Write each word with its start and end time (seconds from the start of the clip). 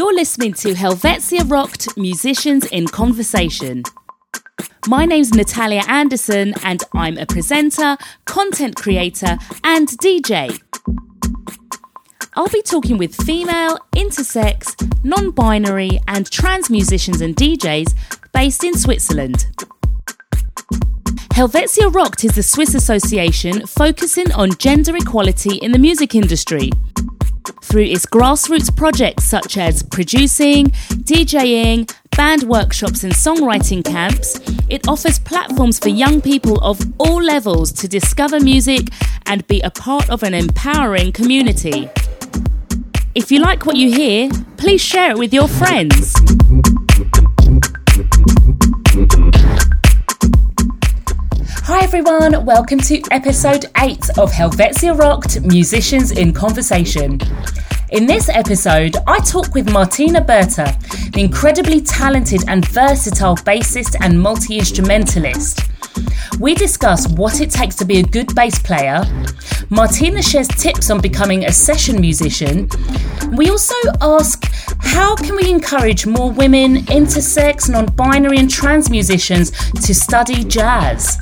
You're 0.00 0.14
listening 0.14 0.54
to 0.54 0.74
Helvetia 0.74 1.44
Rocked 1.44 1.94
Musicians 1.98 2.64
in 2.64 2.86
Conversation. 2.86 3.82
My 4.88 5.04
name's 5.04 5.34
Natalia 5.34 5.82
Anderson, 5.88 6.54
and 6.64 6.82
I'm 6.94 7.18
a 7.18 7.26
presenter, 7.26 7.98
content 8.24 8.76
creator, 8.76 9.36
and 9.62 9.88
DJ. 9.88 10.58
I'll 12.34 12.48
be 12.48 12.62
talking 12.62 12.96
with 12.96 13.14
female, 13.14 13.76
intersex, 13.94 14.74
non 15.04 15.32
binary, 15.32 16.00
and 16.08 16.30
trans 16.30 16.70
musicians 16.70 17.20
and 17.20 17.36
DJs 17.36 17.94
based 18.32 18.64
in 18.64 18.72
Switzerland. 18.78 19.48
Helvetia 21.34 21.90
Rocked 21.90 22.24
is 22.24 22.36
the 22.36 22.42
Swiss 22.42 22.74
association 22.74 23.66
focusing 23.66 24.32
on 24.32 24.56
gender 24.56 24.96
equality 24.96 25.56
in 25.56 25.72
the 25.72 25.78
music 25.78 26.14
industry. 26.14 26.70
Through 27.62 27.84
its 27.84 28.06
grassroots 28.06 28.74
projects 28.74 29.24
such 29.24 29.56
as 29.56 29.82
producing, 29.82 30.66
DJing, 31.04 31.92
band 32.16 32.44
workshops, 32.44 33.04
and 33.04 33.12
songwriting 33.12 33.84
camps, 33.84 34.40
it 34.68 34.88
offers 34.88 35.18
platforms 35.18 35.78
for 35.78 35.88
young 35.88 36.20
people 36.20 36.58
of 36.60 36.80
all 36.98 37.22
levels 37.22 37.72
to 37.72 37.88
discover 37.88 38.40
music 38.40 38.88
and 39.26 39.46
be 39.46 39.60
a 39.60 39.70
part 39.70 40.08
of 40.10 40.22
an 40.22 40.34
empowering 40.34 41.12
community. 41.12 41.88
If 43.14 43.30
you 43.30 43.40
like 43.40 43.66
what 43.66 43.76
you 43.76 43.92
hear, 43.92 44.30
please 44.56 44.80
share 44.80 45.10
it 45.10 45.18
with 45.18 45.32
your 45.32 45.48
friends. 45.48 46.14
Hi 51.72 51.84
everyone, 51.84 52.44
welcome 52.44 52.80
to 52.80 53.00
episode 53.12 53.66
8 53.78 54.18
of 54.18 54.32
Helvetia 54.32 54.92
Rocked 54.92 55.40
Musicians 55.42 56.10
in 56.10 56.32
Conversation. 56.32 57.20
In 57.90 58.06
this 58.06 58.28
episode, 58.28 58.96
I 59.06 59.20
talk 59.20 59.54
with 59.54 59.70
Martina 59.70 60.20
Berta, 60.20 60.76
the 61.12 61.20
incredibly 61.20 61.80
talented 61.80 62.42
and 62.48 62.66
versatile 62.66 63.36
bassist 63.36 63.94
and 64.00 64.20
multi 64.20 64.58
instrumentalist. 64.58 65.60
We 66.40 66.56
discuss 66.56 67.06
what 67.06 67.40
it 67.40 67.52
takes 67.52 67.76
to 67.76 67.84
be 67.84 68.00
a 68.00 68.02
good 68.02 68.34
bass 68.34 68.60
player. 68.60 69.04
Martina 69.70 70.22
shares 70.22 70.48
tips 70.48 70.90
on 70.90 71.00
becoming 71.00 71.44
a 71.44 71.52
session 71.52 72.00
musician. 72.00 72.68
We 73.36 73.48
also 73.48 73.76
ask 74.00 74.44
how 74.80 75.14
can 75.14 75.36
we 75.36 75.48
encourage 75.48 76.04
more 76.04 76.32
women, 76.32 76.78
intersex, 76.86 77.70
non-binary 77.70 78.38
and 78.38 78.50
trans 78.50 78.90
musicians 78.90 79.52
to 79.86 79.94
study 79.94 80.42
jazz? 80.42 81.16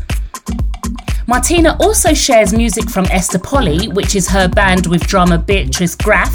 Martina 1.28 1.76
also 1.78 2.14
shares 2.14 2.54
music 2.54 2.88
from 2.88 3.04
Ester 3.10 3.38
Poly, 3.38 3.88
which 3.88 4.16
is 4.16 4.26
her 4.28 4.48
band 4.48 4.86
with 4.86 5.06
drummer 5.06 5.36
Beatrice 5.36 5.94
Graf, 5.94 6.34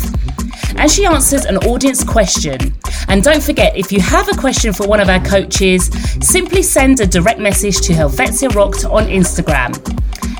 and 0.77 0.89
she 0.89 1.03
answers 1.03 1.45
an 1.45 1.57
audience 1.57 2.03
question. 2.03 2.59
And 3.07 3.23
don't 3.23 3.41
forget, 3.41 3.75
if 3.75 3.91
you 3.91 3.99
have 4.01 4.29
a 4.29 4.37
question 4.37 4.71
for 4.71 4.87
one 4.87 4.99
of 4.99 5.09
our 5.09 5.19
coaches, 5.25 5.87
simply 6.21 6.61
send 6.61 6.99
a 6.99 7.07
direct 7.07 7.39
message 7.39 7.81
to 7.81 7.93
Helvetia 7.93 8.49
Rocked 8.49 8.85
on 8.85 9.07
Instagram. 9.07 9.73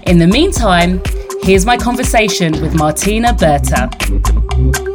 In 0.04 0.20
the 0.20 0.28
meantime, 0.28 1.02
here's 1.42 1.66
my 1.66 1.76
conversation 1.76 2.52
with 2.62 2.76
Martina 2.76 3.34
Berta. 3.34 4.93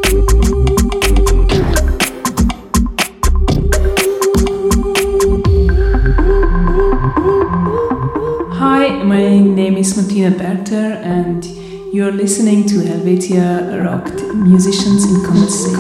Hi, 8.89 9.03
my 9.03 9.39
name 9.39 9.77
is 9.77 9.94
Martina 9.98 10.31
Berta, 10.31 10.98
and 11.05 11.44
you're 11.92 12.11
listening 12.11 12.67
to 12.69 12.77
Helvetia 12.81 13.84
Rocked 13.84 14.22
Musicians 14.34 15.05
in 15.05 15.22
Conversation. 15.27 15.77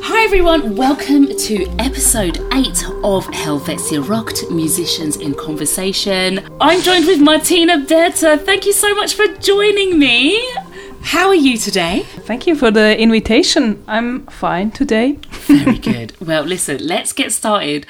Hi 0.00 0.24
everyone, 0.24 0.76
welcome 0.76 1.26
to 1.26 1.66
episode 1.80 2.38
8 2.52 2.84
of 3.02 3.26
Helvetia 3.34 4.00
Rocked 4.02 4.48
Musicians 4.52 5.16
in 5.16 5.34
Conversation. 5.34 6.46
I'm 6.60 6.80
joined 6.82 7.06
with 7.06 7.20
Martina 7.20 7.78
Berta. 7.78 8.38
Thank 8.38 8.64
you 8.64 8.72
so 8.72 8.94
much 8.94 9.14
for 9.14 9.26
joining 9.40 9.98
me. 9.98 10.40
How 11.02 11.28
are 11.28 11.34
you 11.34 11.56
today? 11.56 12.02
Thank 12.26 12.46
you 12.46 12.54
for 12.54 12.70
the 12.70 12.96
invitation. 12.96 13.82
I'm 13.88 14.26
fine 14.26 14.70
today. 14.70 15.18
Very 15.46 15.78
good. 15.78 16.12
Well, 16.20 16.42
listen, 16.42 16.78
let's 16.84 17.12
get 17.12 17.32
started. 17.32 17.86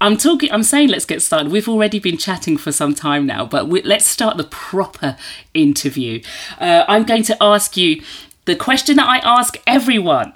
I'm 0.00 0.16
talking. 0.16 0.50
I'm 0.50 0.62
saying 0.62 0.88
let's 0.88 1.04
get 1.04 1.20
started. 1.20 1.52
We've 1.52 1.68
already 1.68 1.98
been 1.98 2.16
chatting 2.16 2.56
for 2.56 2.72
some 2.72 2.94
time 2.94 3.26
now, 3.26 3.44
but 3.44 3.68
we, 3.68 3.82
let's 3.82 4.06
start 4.06 4.36
the 4.38 4.44
proper 4.44 5.16
interview. 5.52 6.22
Uh, 6.58 6.84
I'm 6.88 7.04
going 7.04 7.22
to 7.24 7.36
ask 7.40 7.76
you 7.76 8.02
the 8.46 8.56
question 8.56 8.96
that 8.96 9.08
I 9.08 9.18
ask 9.18 9.56
everyone, 9.66 10.32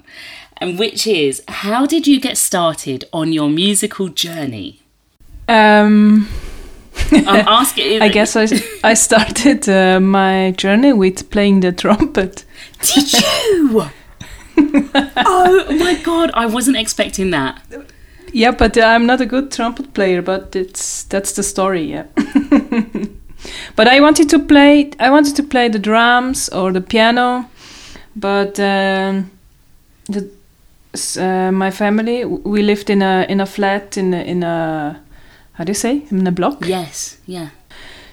and 0.58 0.78
which 0.78 1.06
is, 1.06 1.42
how 1.48 1.86
did 1.86 2.06
you 2.06 2.20
get 2.20 2.36
started 2.36 3.06
on 3.12 3.32
your 3.32 3.48
musical 3.48 4.08
journey? 4.08 4.82
Um, 5.48 6.28
I'm 7.10 7.48
asking. 7.48 8.02
I 8.06 8.08
guess 8.08 8.36
I, 8.36 8.48
I 8.82 8.92
started 8.92 9.66
uh, 9.66 9.98
my 9.98 10.50
journey 10.58 10.92
with 10.92 11.30
playing 11.30 11.60
the 11.60 11.72
trumpet. 11.72 12.44
Did 12.82 13.12
you? 13.14 13.90
oh 15.16 15.76
my 15.78 16.00
god! 16.04 16.30
I 16.34 16.44
wasn't 16.44 16.76
expecting 16.76 17.30
that. 17.30 17.62
Yeah, 18.32 18.50
but 18.52 18.76
uh, 18.76 18.82
I'm 18.82 19.06
not 19.06 19.20
a 19.20 19.26
good 19.26 19.52
trumpet 19.52 19.94
player, 19.94 20.22
but 20.22 20.56
it's 20.56 21.04
that's 21.04 21.32
the 21.32 21.42
story, 21.42 21.82
yeah. 21.82 22.06
but 23.76 23.88
I 23.88 24.00
wanted 24.00 24.28
to 24.30 24.38
play 24.38 24.90
I 24.98 25.10
wanted 25.10 25.36
to 25.36 25.42
play 25.42 25.68
the 25.68 25.78
drums 25.78 26.48
or 26.48 26.72
the 26.72 26.80
piano, 26.80 27.48
but 28.16 28.58
um, 28.58 29.30
the 30.06 30.28
uh, 31.18 31.52
my 31.52 31.70
family 31.70 32.24
we 32.24 32.62
lived 32.62 32.90
in 32.90 33.02
a 33.02 33.26
in 33.28 33.40
a 33.40 33.46
flat 33.46 33.96
in 33.96 34.14
a, 34.14 34.22
in 34.22 34.42
a 34.42 35.00
how 35.54 35.64
do 35.64 35.70
you 35.70 35.74
say 35.74 36.02
in 36.10 36.26
a 36.26 36.32
block? 36.32 36.66
Yes, 36.66 37.18
yeah. 37.26 37.50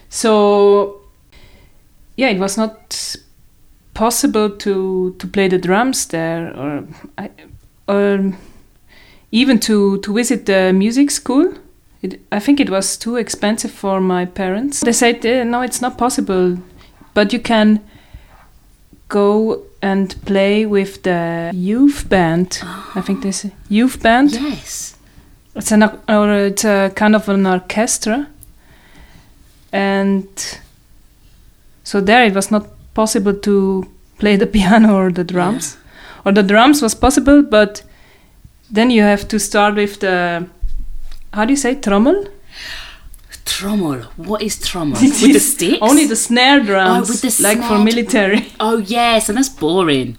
So 0.09 1.01
yeah, 2.17 2.29
it 2.29 2.39
was 2.39 2.57
not 2.57 3.15
possible 3.93 4.49
to 4.49 5.15
to 5.19 5.27
play 5.27 5.47
the 5.47 5.57
drums 5.57 6.07
there 6.07 6.55
or 6.55 6.87
I 7.17 7.29
or 7.87 8.33
even 9.31 9.59
to 9.59 9.97
to 9.99 10.13
visit 10.13 10.45
the 10.45 10.73
music 10.73 11.11
school. 11.11 11.53
It, 12.01 12.19
I 12.31 12.39
think 12.39 12.59
it 12.59 12.69
was 12.69 12.97
too 12.97 13.15
expensive 13.15 13.71
for 13.71 14.01
my 14.01 14.25
parents. 14.25 14.81
They 14.81 14.93
said, 14.93 15.25
eh, 15.25 15.43
"No, 15.43 15.61
it's 15.61 15.81
not 15.81 15.97
possible, 15.97 16.57
but 17.13 17.31
you 17.33 17.39
can 17.39 17.79
go 19.07 19.61
and 19.81 20.15
play 20.25 20.65
with 20.65 21.03
the 21.03 21.51
youth 21.53 22.09
band." 22.09 22.59
I 22.95 23.01
think 23.01 23.21
this 23.21 23.45
youth 23.69 24.01
band. 24.01 24.31
Yes. 24.31 24.95
It's 25.55 25.71
an 25.71 25.83
or 26.07 26.33
it's 26.33 26.65
a 26.65 26.91
kind 26.95 27.15
of 27.15 27.29
an 27.29 27.45
orchestra, 27.45 28.27
and 29.71 30.27
so 31.83 32.01
there 32.01 32.25
it 32.25 32.33
was 32.33 32.51
not 32.51 32.67
possible 32.93 33.33
to 33.33 33.85
play 34.17 34.37
the 34.37 34.47
piano 34.55 34.95
or 34.95 35.11
the 35.11 35.23
drums, 35.23 35.75
yeah. 35.75 36.21
or 36.25 36.31
the 36.33 36.43
drums 36.43 36.81
was 36.81 36.95
possible, 36.95 37.43
but 37.43 37.83
then 38.71 38.89
you 38.89 39.01
have 39.03 39.27
to 39.27 39.39
start 39.39 39.75
with 39.75 39.99
the 39.99 40.47
how 41.33 41.45
do 41.45 41.53
you 41.53 41.57
say 41.57 41.75
trommel? 41.75 42.29
Trommel. 43.45 44.03
What 44.17 44.41
is 44.41 44.57
trommel? 44.57 45.01
with 45.01 45.33
the 45.33 45.39
sticks? 45.39 45.77
Only 45.81 46.05
the 46.05 46.15
snare 46.15 46.59
drums. 46.59 47.09
Oh, 47.09 47.11
with 47.11 47.21
the 47.21 47.43
like 47.43 47.61
for 47.63 47.77
military. 47.79 48.47
Oh 48.59 48.77
yes, 48.77 49.29
and 49.29 49.37
that's 49.37 49.49
boring. 49.49 50.17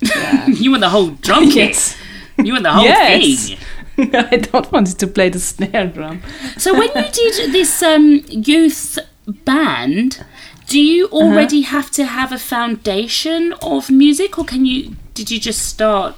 Yeah. 0.00 0.46
you 0.62 0.70
want 0.70 0.80
the 0.82 0.88
whole 0.88 1.10
drum 1.10 1.44
kit. 1.44 1.56
Yes. 1.56 1.96
You 2.38 2.52
want 2.54 2.64
the 2.64 2.72
whole 2.72 2.84
yes. 2.84 3.48
thing. 3.48 3.58
I 4.14 4.36
don't 4.36 4.70
want 4.72 4.98
to 4.98 5.06
play 5.06 5.28
the 5.28 5.40
snare 5.40 5.86
drum. 5.86 6.22
so 6.56 6.72
when 6.72 6.88
you 6.88 7.04
did 7.12 7.52
this 7.52 7.82
um, 7.82 8.22
youth 8.28 8.98
band, 9.26 10.24
do 10.66 10.80
you 10.80 11.06
uh-huh. 11.06 11.16
already 11.16 11.60
uh-huh. 11.60 11.76
have 11.76 11.90
to 11.92 12.04
have 12.04 12.32
a 12.32 12.38
foundation 12.38 13.52
of 13.62 13.90
music, 13.90 14.38
or 14.38 14.44
can 14.44 14.64
you? 14.64 14.96
Did 15.14 15.30
you 15.30 15.38
just 15.38 15.62
start? 15.62 16.16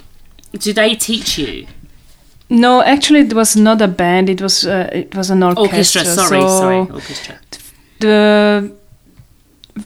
Did 0.52 0.76
they 0.76 0.94
teach 0.94 1.38
you? 1.38 1.66
No, 2.50 2.82
actually, 2.82 3.20
it 3.20 3.32
was 3.32 3.56
not 3.56 3.80
a 3.80 3.88
band. 3.88 4.28
It 4.28 4.42
was 4.42 4.66
uh, 4.66 4.90
it 4.92 5.14
was 5.14 5.30
an 5.30 5.42
orchestra. 5.42 6.02
Orchestra. 6.02 6.04
Sorry, 6.04 6.40
so 6.40 6.48
sorry, 6.48 6.78
orchestra. 6.90 7.38
The 8.00 8.72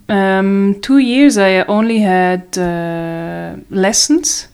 um, 0.08 0.74
two 0.80 0.98
years 0.98 1.38
I 1.38 1.62
only 1.68 2.00
had 2.00 2.58
uh, 2.58 3.56
lessons 3.70 4.48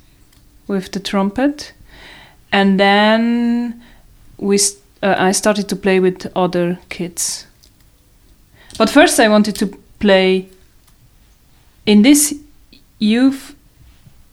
with 0.69 0.93
the 0.93 1.01
trumpet, 1.01 1.73
and 2.53 2.79
then 2.79 3.83
we 4.37 4.59
st- 4.59 4.83
uh, 5.03 5.15
I 5.19 5.33
started 5.33 5.69
to 5.69 5.77
play 5.77 5.99
with 6.01 6.31
other 6.37 6.79
kids. 6.91 7.47
But 8.79 8.91
first, 8.91 9.19
I 9.19 9.29
wanted 9.29 9.57
to 9.57 9.67
play 10.01 10.49
in 11.87 12.03
this 12.03 12.35
youth 12.99 13.55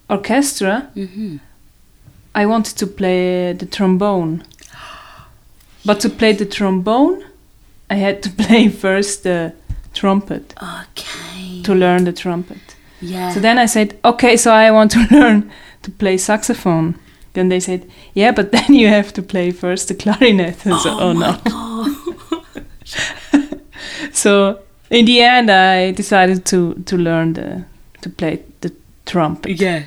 orchestra. 0.10 0.90
Mm-hmm. 0.96 1.38
I 2.42 2.46
wanted 2.46 2.78
to 2.78 2.88
play 2.88 3.54
the 3.54 3.66
trombone. 3.66 4.44
But 5.86 6.00
to 6.02 6.10
play 6.10 6.34
the 6.34 6.46
trombone, 6.46 7.24
I 7.90 7.96
had 7.96 8.22
to 8.24 8.30
play 8.44 8.70
first 8.70 9.24
the 9.24 9.54
trumpet. 9.94 10.54
Okay. 10.62 11.62
To 11.64 11.74
learn 11.74 12.04
the 12.06 12.14
trumpet. 12.14 12.76
Yeah. 13.02 13.34
So 13.34 13.40
then 13.40 13.58
I 13.58 13.68
said, 13.68 13.94
okay, 14.04 14.38
so 14.38 14.52
I 14.52 14.72
want 14.72 14.92
to 14.92 15.08
learn 15.12 15.50
to 15.84 15.92
play 15.92 16.18
saxophone. 16.18 16.96
Then 17.34 17.50
they 17.50 17.60
said, 17.60 17.82
yeah, 18.14 18.32
but 18.36 18.52
then 18.52 18.74
you 18.74 18.88
have 18.90 19.12
to 19.14 19.22
play 19.22 19.52
first 19.52 19.88
the 19.88 19.94
clarinet. 19.96 20.66
I 20.68 20.78
said, 20.84 20.94
oh, 21.00 21.14
no. 21.14 21.38
so 24.12 24.60
in 24.90 25.06
the 25.06 25.22
end, 25.22 25.50
I 25.50 25.92
decided 25.92 26.46
to 26.46 26.74
to 26.86 26.98
learn 26.98 27.34
the 27.34 27.64
to 28.02 28.10
play 28.10 28.40
the 28.62 28.72
trumpet. 29.06 29.62
yeah. 29.62 29.84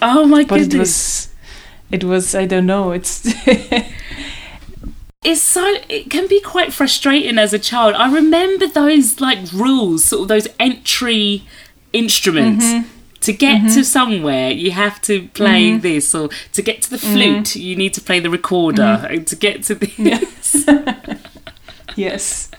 Oh 0.00 0.26
my 0.26 0.44
But 0.44 0.58
goodness. 0.60 0.74
it 0.74 0.78
was, 0.78 1.28
it 1.90 2.04
was 2.04 2.34
I 2.34 2.46
don't 2.46 2.66
know. 2.66 2.92
It's 2.92 3.22
it's 5.24 5.42
so 5.42 5.76
it 5.88 6.10
can 6.10 6.26
be 6.28 6.40
quite 6.40 6.72
frustrating 6.72 7.38
as 7.38 7.52
a 7.52 7.58
child. 7.58 7.94
I 7.94 8.12
remember 8.12 8.66
those 8.66 9.20
like 9.20 9.38
rules, 9.52 10.04
sort 10.04 10.22
of 10.22 10.28
those 10.28 10.48
entry 10.58 11.42
instruments. 11.92 12.64
Mm-hmm. 12.64 12.90
To 13.20 13.32
get 13.32 13.72
to 13.72 13.82
somewhere, 13.84 14.50
you 14.52 14.70
have 14.70 15.00
to 15.02 15.26
play 15.28 15.76
this, 15.78 16.14
or 16.14 16.28
to 16.52 16.62
get 16.62 16.82
to 16.82 16.90
the 16.90 16.96
Mm-hmm. 16.98 17.12
flute, 17.14 17.56
you 17.56 17.74
need 17.74 17.92
to 17.94 18.00
play 18.00 18.20
the 18.20 18.30
recorder. 18.30 19.04
And 19.10 19.26
to 19.26 19.34
get 19.34 19.64
to 19.64 19.74
this, 19.74 20.64
yes. 21.96 22.50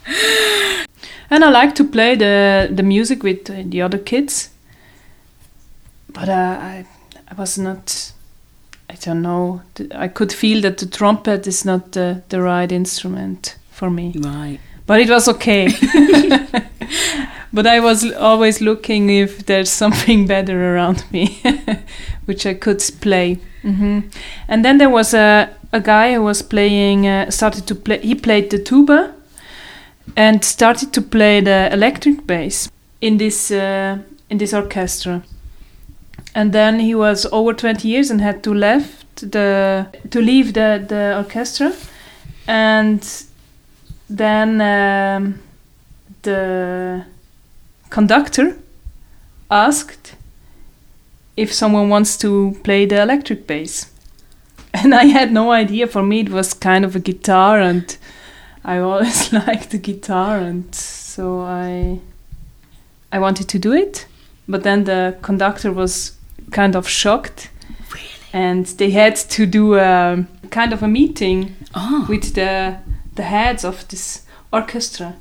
And 1.30 1.46
I 1.46 1.50
like 1.50 1.74
to 1.76 1.86
play 1.86 2.16
the 2.16 2.68
the 2.70 2.84
music 2.84 3.24
with 3.24 3.50
uh, 3.50 3.64
the 3.66 3.82
other 3.82 3.98
kids. 3.98 4.50
But 6.10 6.28
uh, 6.28 6.58
I 6.60 6.86
I 7.32 7.36
was 7.36 7.58
not. 7.58 8.12
I 8.90 8.96
don't 8.96 9.22
know. 9.22 9.62
I 9.94 10.08
could 10.08 10.32
feel 10.32 10.62
that 10.62 10.78
the 10.78 10.86
trumpet 10.86 11.46
is 11.48 11.66
not 11.66 11.92
the, 11.92 12.24
the 12.30 12.42
right 12.42 12.72
instrument 12.72 13.58
for 13.72 13.90
me. 13.90 14.14
right? 14.18 14.60
But 14.86 15.02
it 15.02 15.10
was 15.10 15.28
okay. 15.28 15.68
but 17.54 17.68
I 17.68 17.80
was 17.80 18.12
always 18.14 18.62
looking 18.62 19.10
if 19.10 19.46
there's 19.46 19.70
something 19.70 20.26
better 20.34 20.74
around 20.76 21.04
me, 21.12 21.42
which 22.26 22.46
I 22.46 22.54
could 22.54 22.82
play. 23.02 23.40
hmm 23.62 24.00
And 24.48 24.64
then 24.64 24.78
there 24.78 24.90
was 24.90 25.14
a 25.14 25.50
a 25.74 25.82
guy 25.82 26.14
who 26.14 26.24
was 26.24 26.42
playing. 26.42 27.06
Uh, 27.08 27.30
started 27.30 27.68
to 27.68 27.76
play. 27.76 28.00
He 28.00 28.16
played 28.16 28.50
the 28.50 28.58
tuba, 28.64 29.14
and 30.16 30.44
started 30.44 30.94
to 30.94 31.02
play 31.02 31.42
the 31.42 31.70
electric 31.74 32.26
bass 32.28 32.70
in 33.02 33.18
this 33.18 33.52
uh, 33.52 33.98
in 34.30 34.38
this 34.38 34.54
orchestra. 34.54 35.22
And 36.38 36.54
then 36.54 36.80
he 36.80 36.94
was 36.94 37.26
over 37.32 37.52
20 37.52 37.88
years 37.88 38.12
and 38.12 38.22
had 38.22 38.44
to 38.44 38.54
left 38.54 39.32
the 39.32 39.88
to 40.12 40.22
leave 40.22 40.54
the 40.54 40.86
the 40.88 41.18
orchestra, 41.18 41.74
and 42.48 43.02
then 44.08 44.62
um, 44.62 45.40
the 46.22 47.04
conductor 47.90 48.56
asked 49.50 50.14
if 51.36 51.52
someone 51.52 51.90
wants 51.90 52.18
to 52.18 52.56
play 52.64 52.86
the 52.86 53.02
electric 53.02 53.48
bass. 53.48 53.92
And 54.74 54.94
I 54.94 55.06
had 55.06 55.32
no 55.32 55.52
idea. 55.52 55.88
For 55.88 56.04
me, 56.04 56.20
it 56.20 56.30
was 56.30 56.54
kind 56.54 56.86
of 56.86 56.96
a 56.96 57.00
guitar, 57.00 57.60
and 57.60 57.98
I 58.64 58.78
always 58.90 59.34
liked 59.34 59.72
the 59.72 59.80
guitar, 59.80 60.38
and 60.38 60.76
so 60.76 61.42
I 61.42 62.00
I 63.12 63.18
wanted 63.18 63.50
to 63.50 63.58
do 63.58 63.74
it. 63.74 64.06
But 64.48 64.62
then 64.62 64.84
the 64.84 65.18
conductor 65.24 65.74
was 65.74 66.17
kind 66.52 66.76
of 66.76 66.88
shocked, 66.88 67.50
Really? 67.94 68.06
and 68.34 68.66
they 68.66 68.92
had 68.92 69.16
to 69.16 69.46
do 69.46 69.76
a 69.76 70.26
kind 70.50 70.74
of 70.74 70.84
a 70.84 70.88
meeting 70.88 71.56
Oh, 71.76 72.06
with 72.10 72.34
the 72.34 72.78
the 73.16 73.24
heads 73.24 73.64
of 73.66 73.88
this 73.88 74.24
orchestra 74.52 75.16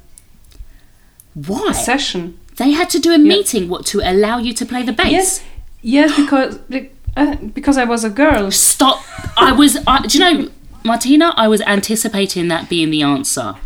why? 1.37 1.71
a 1.71 1.75
session. 1.75 2.39
They 2.57 2.71
had 2.71 2.89
to 2.91 2.99
do 2.99 3.13
a 3.13 3.19
meeting, 3.19 3.69
what, 3.69 3.85
to 3.87 4.01
allow 4.01 4.39
you 4.39 4.55
to 4.55 4.65
play 4.65 4.83
the 4.83 4.93
bass? 4.93 5.13
Yes, 5.13 5.45
yes, 5.83 6.17
because 6.17 6.59
uh, 7.17 7.37
because 7.37 7.77
I 7.77 7.85
was 7.85 8.05
a 8.05 8.11
girl. 8.11 8.51
Stop. 8.51 9.05
I 9.37 9.53
was. 9.53 9.77
I, 9.87 10.07
do 10.07 10.19
you 10.19 10.25
know, 10.25 10.51
Martina? 10.83 11.35
I 11.37 11.49
was 11.49 11.61
anticipating 11.63 12.49
that 12.49 12.71
being 12.71 12.91
the 12.91 13.03
answer 13.03 13.57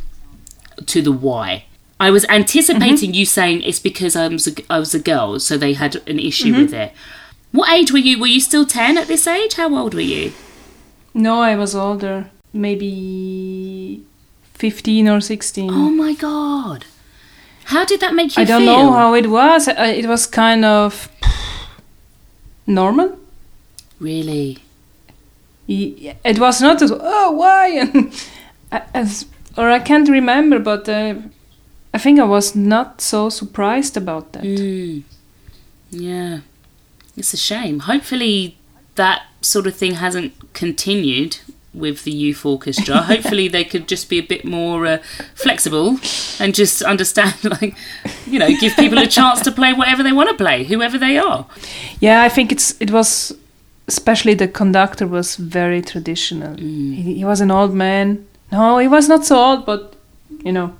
to 0.86 1.00
the 1.00 1.12
why. 1.12 1.66
I 2.00 2.10
was 2.10 2.24
mm-hmm. 2.24 2.34
anticipating 2.34 3.14
you 3.14 3.24
saying 3.24 3.62
it's 3.62 3.78
because 3.78 4.16
I 4.16 4.26
was 4.26 4.48
a, 4.48 4.52
I 4.68 4.80
was 4.80 4.92
a 4.94 4.98
girl, 4.98 5.38
so 5.38 5.56
they 5.56 5.74
had 5.74 5.96
an 6.08 6.18
issue 6.18 6.50
mm-hmm. 6.52 6.62
with 6.62 6.74
it. 6.74 6.92
What 7.52 7.70
age 7.72 7.90
were 7.92 7.98
you? 7.98 8.18
Were 8.20 8.26
you 8.26 8.40
still 8.40 8.64
ten 8.66 8.96
at 8.98 9.08
this 9.08 9.26
age? 9.26 9.54
How 9.54 9.74
old 9.76 9.94
were 9.94 10.00
you? 10.00 10.32
No, 11.14 11.40
I 11.42 11.56
was 11.56 11.74
older, 11.74 12.30
maybe 12.52 14.02
fifteen 14.54 15.08
or 15.08 15.20
sixteen. 15.20 15.70
Oh 15.70 15.90
my 15.90 16.14
god! 16.14 16.84
How 17.64 17.84
did 17.84 18.00
that 18.00 18.14
make 18.14 18.36
you 18.36 18.42
I 18.42 18.44
don't 18.44 18.62
feel? 18.62 18.72
know 18.76 18.92
how 18.92 19.14
it 19.14 19.28
was. 19.28 19.68
It 19.68 20.06
was 20.06 20.26
kind 20.26 20.64
of 20.64 21.08
normal. 22.66 23.18
Really? 23.98 24.58
It 25.68 26.38
was 26.38 26.60
not 26.60 26.82
as 26.82 26.92
oh 26.92 27.30
why 27.32 28.10
as 28.94 29.26
or 29.56 29.70
I 29.70 29.78
can't 29.78 30.08
remember, 30.08 30.58
but 30.58 30.88
uh, 30.88 31.14
I 31.94 31.98
think 31.98 32.18
I 32.20 32.24
was 32.24 32.54
not 32.56 33.00
so 33.00 33.28
surprised 33.28 33.96
about 33.96 34.32
that. 34.32 34.42
Mm. 34.42 35.02
Yeah. 35.90 36.40
It's 37.20 37.32
a 37.34 37.36
shame. 37.52 37.80
Hopefully 37.80 38.56
that 38.96 39.22
sort 39.42 39.66
of 39.66 39.74
thing 39.76 39.94
hasn't 39.94 40.32
continued 40.54 41.38
with 41.72 42.02
the 42.04 42.10
youth 42.10 42.44
orchestra. 42.44 42.96
Hopefully 43.12 43.46
they 43.48 43.64
could 43.64 43.86
just 43.86 44.08
be 44.08 44.18
a 44.18 44.22
bit 44.22 44.44
more 44.44 44.86
uh, 44.86 44.98
flexible 45.34 45.98
and 46.40 46.54
just 46.54 46.82
understand 46.82 47.34
like 47.60 47.74
you 48.26 48.38
know, 48.40 48.48
give 48.60 48.74
people 48.76 48.98
a 48.98 49.06
chance 49.06 49.40
to 49.42 49.52
play 49.52 49.72
whatever 49.72 50.02
they 50.02 50.12
want 50.12 50.28
to 50.30 50.34
play, 50.44 50.64
whoever 50.64 50.98
they 50.98 51.16
are. 51.18 51.46
Yeah, 52.00 52.22
I 52.22 52.28
think 52.28 52.50
it's 52.52 52.74
it 52.80 52.90
was 52.90 53.32
especially 53.86 54.34
the 54.34 54.48
conductor 54.48 55.06
was 55.06 55.36
very 55.36 55.82
traditional. 55.82 56.56
He, 56.56 57.14
he 57.20 57.24
was 57.24 57.40
an 57.40 57.50
old 57.50 57.74
man. 57.74 58.26
No, 58.52 58.78
he 58.78 58.88
was 58.88 59.08
not 59.08 59.24
so 59.24 59.36
old, 59.36 59.64
but 59.66 59.94
you 60.44 60.52
know, 60.52 60.72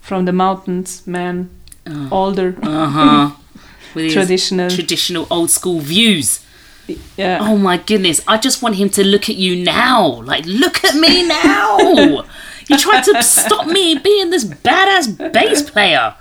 from 0.00 0.24
the 0.26 0.32
mountains, 0.32 1.06
man, 1.06 1.48
Oh. 1.88 2.08
older, 2.10 2.54
Uh-huh. 2.62 3.30
With 3.96 4.04
his 4.04 4.14
traditional. 4.14 4.70
traditional 4.70 5.26
old 5.30 5.50
school 5.50 5.80
views. 5.80 6.44
yeah. 7.16 7.38
Oh 7.40 7.56
my 7.56 7.76
goodness. 7.78 8.20
I 8.28 8.38
just 8.38 8.62
want 8.62 8.76
him 8.76 8.88
to 8.90 9.04
look 9.04 9.28
at 9.28 9.36
you 9.36 9.64
now. 9.64 10.22
Like, 10.22 10.44
look 10.46 10.84
at 10.84 10.94
me 10.94 11.26
now. 11.26 11.78
you 12.68 12.78
tried 12.78 13.02
to 13.04 13.22
stop 13.22 13.66
me 13.66 13.96
being 13.98 14.30
this 14.30 14.44
badass 14.44 15.32
bass 15.32 15.68
player. 15.68 16.14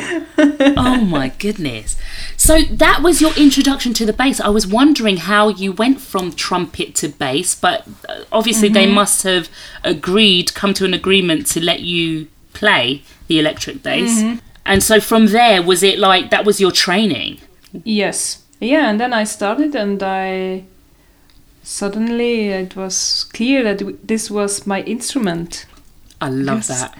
Oh 0.00 1.04
my 1.04 1.28
goodness. 1.38 1.96
So 2.36 2.62
that 2.62 3.02
was 3.02 3.20
your 3.20 3.32
introduction 3.36 3.92
to 3.94 4.06
the 4.06 4.12
bass. 4.12 4.40
I 4.40 4.48
was 4.48 4.66
wondering 4.66 5.16
how 5.18 5.48
you 5.48 5.72
went 5.72 6.00
from 6.00 6.32
trumpet 6.32 6.94
to 6.96 7.08
bass, 7.08 7.54
but 7.54 7.86
uh, 8.08 8.22
obviously 8.30 8.68
they 8.68 8.86
must 8.86 9.24
have 9.24 9.48
agreed, 9.82 10.54
come 10.54 10.72
to 10.74 10.84
an 10.84 10.94
agreement 10.94 11.46
to 11.48 11.60
let 11.64 11.80
you 11.80 12.28
play 12.52 13.02
the 13.26 13.38
electric 13.40 13.82
bass. 13.82 14.40
And 14.68 14.82
so 14.82 15.00
from 15.00 15.26
there, 15.26 15.62
was 15.62 15.82
it 15.82 15.98
like 15.98 16.30
that 16.30 16.44
was 16.44 16.60
your 16.60 16.70
training? 16.72 17.38
Yes. 17.84 18.42
Yeah, 18.60 18.88
and 18.90 19.00
then 19.00 19.12
I 19.12 19.24
started, 19.24 19.74
and 19.74 20.02
I 20.02 20.64
suddenly 21.62 22.48
it 22.50 22.76
was 22.76 23.24
clear 23.32 23.62
that 23.64 24.06
this 24.06 24.30
was 24.30 24.66
my 24.66 24.82
instrument. 24.82 25.66
I 26.20 26.28
love 26.30 26.58
Yes. 26.58 26.68
that. 26.68 26.98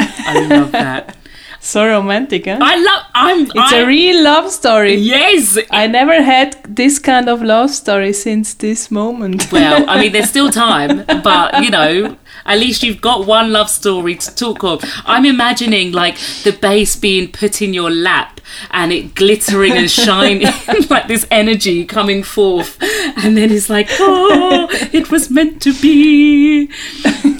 I 0.00 0.46
love 0.46 0.72
that. 0.72 1.16
So 1.64 1.86
romantic, 1.86 2.46
huh? 2.46 2.58
I 2.60 2.74
love. 2.74 3.02
I'm. 3.14 3.42
it's 3.42 3.72
I, 3.72 3.76
a 3.78 3.86
real 3.86 4.24
love 4.24 4.50
story. 4.50 4.94
Yes. 4.96 5.56
I 5.70 5.86
never 5.86 6.20
had 6.20 6.56
this 6.68 6.98
kind 6.98 7.28
of 7.28 7.40
love 7.40 7.70
story 7.70 8.12
since 8.12 8.54
this 8.54 8.90
moment. 8.90 9.46
Well, 9.52 9.88
I 9.88 10.00
mean, 10.00 10.10
there's 10.10 10.28
still 10.36 10.50
time, 10.50 11.04
but 11.22 11.62
you 11.62 11.70
know, 11.70 12.16
at 12.44 12.58
least 12.58 12.82
you've 12.82 13.00
got 13.00 13.26
one 13.26 13.52
love 13.52 13.70
story 13.70 14.16
to 14.16 14.34
talk 14.34 14.64
of. 14.64 14.82
I'm 15.04 15.24
imagining 15.24 15.92
like 15.92 16.16
the 16.44 16.52
bass 16.52 16.96
being 16.96 17.30
put 17.30 17.62
in 17.62 17.74
your 17.74 17.90
lap 17.90 18.40
and 18.70 18.92
it 18.92 19.14
glittering 19.14 19.72
and 19.72 19.90
shining, 19.90 20.46
like 20.90 21.08
this 21.08 21.26
energy 21.30 21.84
coming 21.84 22.22
forth, 22.22 22.76
and 22.82 23.36
then 23.36 23.50
it's 23.50 23.70
like, 23.70 23.88
oh, 23.92 24.68
it 24.92 25.10
was 25.10 25.30
meant 25.30 25.62
to 25.62 25.72
be. 25.80 26.70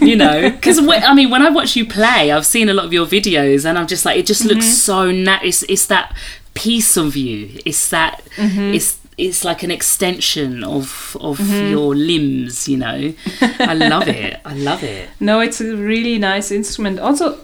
You 0.00 0.16
know, 0.16 0.50
because 0.50 0.78
I 0.78 1.14
mean, 1.14 1.30
when 1.30 1.42
I 1.42 1.50
watch 1.50 1.76
you 1.76 1.87
play, 1.87 2.32
I've 2.32 2.47
seen 2.47 2.68
a 2.68 2.75
lot 2.75 2.87
of 2.87 2.92
your 2.92 3.06
videos, 3.06 3.64
and 3.64 3.78
I'm 3.78 3.87
just 3.87 4.04
like, 4.04 4.18
it 4.18 4.26
just 4.26 4.44
looks 4.44 4.64
mm-hmm. 4.64 4.75
so 4.75 5.11
nat. 5.11 5.42
It's, 5.44 5.62
it's 5.64 5.87
that 5.87 6.16
piece 6.54 6.97
of 6.97 7.16
you. 7.16 7.61
It's 7.64 7.90
that. 7.90 8.25
Mm-hmm. 8.37 8.75
It's 8.75 9.01
it's 9.26 9.45
like 9.45 9.62
an 9.62 9.71
extension 9.71 10.64
of 10.64 11.17
of 11.21 11.38
mm-hmm. 11.38 11.71
your 11.71 11.95
limbs. 11.95 12.69
You 12.69 12.79
know, 12.79 13.14
I 13.41 13.75
love 13.75 14.09
it. 14.09 14.41
I 14.45 14.55
love 14.55 14.83
it. 14.83 15.09
no, 15.21 15.41
it's 15.41 15.61
a 15.61 15.76
really 15.76 16.19
nice 16.19 16.50
instrument. 16.50 16.99
Also, 16.99 17.38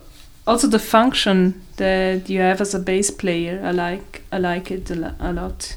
also 0.46 0.66
the 0.66 0.78
function 0.78 1.62
that 1.76 2.28
you 2.28 2.40
have 2.40 2.60
as 2.60 2.74
a 2.74 2.78
bass 2.78 3.10
player, 3.10 3.60
I 3.64 3.70
like. 3.70 4.22
I 4.32 4.38
like 4.38 4.70
it 4.70 4.90
a, 4.90 4.94
lot. 5.32 5.76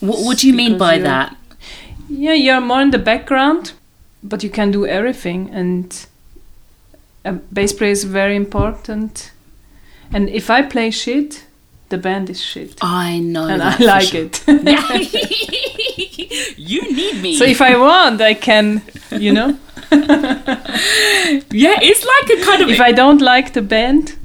What, 0.00 0.18
what 0.24 0.38
do 0.38 0.46
you 0.46 0.54
mean 0.54 0.78
by 0.78 0.98
that? 0.98 1.36
Yeah, 2.08 2.34
you're 2.34 2.60
more 2.60 2.82
in 2.82 2.90
the 2.90 2.98
background, 2.98 3.72
but 4.22 4.42
you 4.42 4.50
can 4.50 4.70
do 4.70 4.86
everything, 4.86 5.50
and 5.50 6.06
a 7.24 7.32
bass 7.32 7.72
player 7.72 7.90
is 7.90 8.04
very 8.04 8.36
important. 8.36 9.32
And 10.12 10.28
if 10.28 10.50
I 10.50 10.62
play 10.62 10.90
shit, 10.90 11.44
the 11.92 11.98
band 11.98 12.30
is 12.30 12.42
shit. 12.42 12.78
I 12.80 13.18
know, 13.18 13.46
and 13.46 13.62
I 13.62 13.76
like 13.76 14.08
sure. 14.08 14.24
it. 14.24 14.42
you 16.56 16.80
need 16.80 17.22
me. 17.22 17.36
so 17.36 17.44
if 17.44 17.60
I 17.60 17.76
want, 17.76 18.22
I 18.22 18.32
can, 18.32 18.80
you 19.10 19.32
know. 19.32 19.58
yeah, 19.92 21.76
it's 21.82 22.04
like 22.12 22.38
a 22.38 22.44
kind 22.44 22.62
of 22.62 22.70
If 22.70 22.80
I 22.80 22.92
don't 22.92 23.20
like 23.20 23.52
the 23.52 23.60
band, 23.60 24.16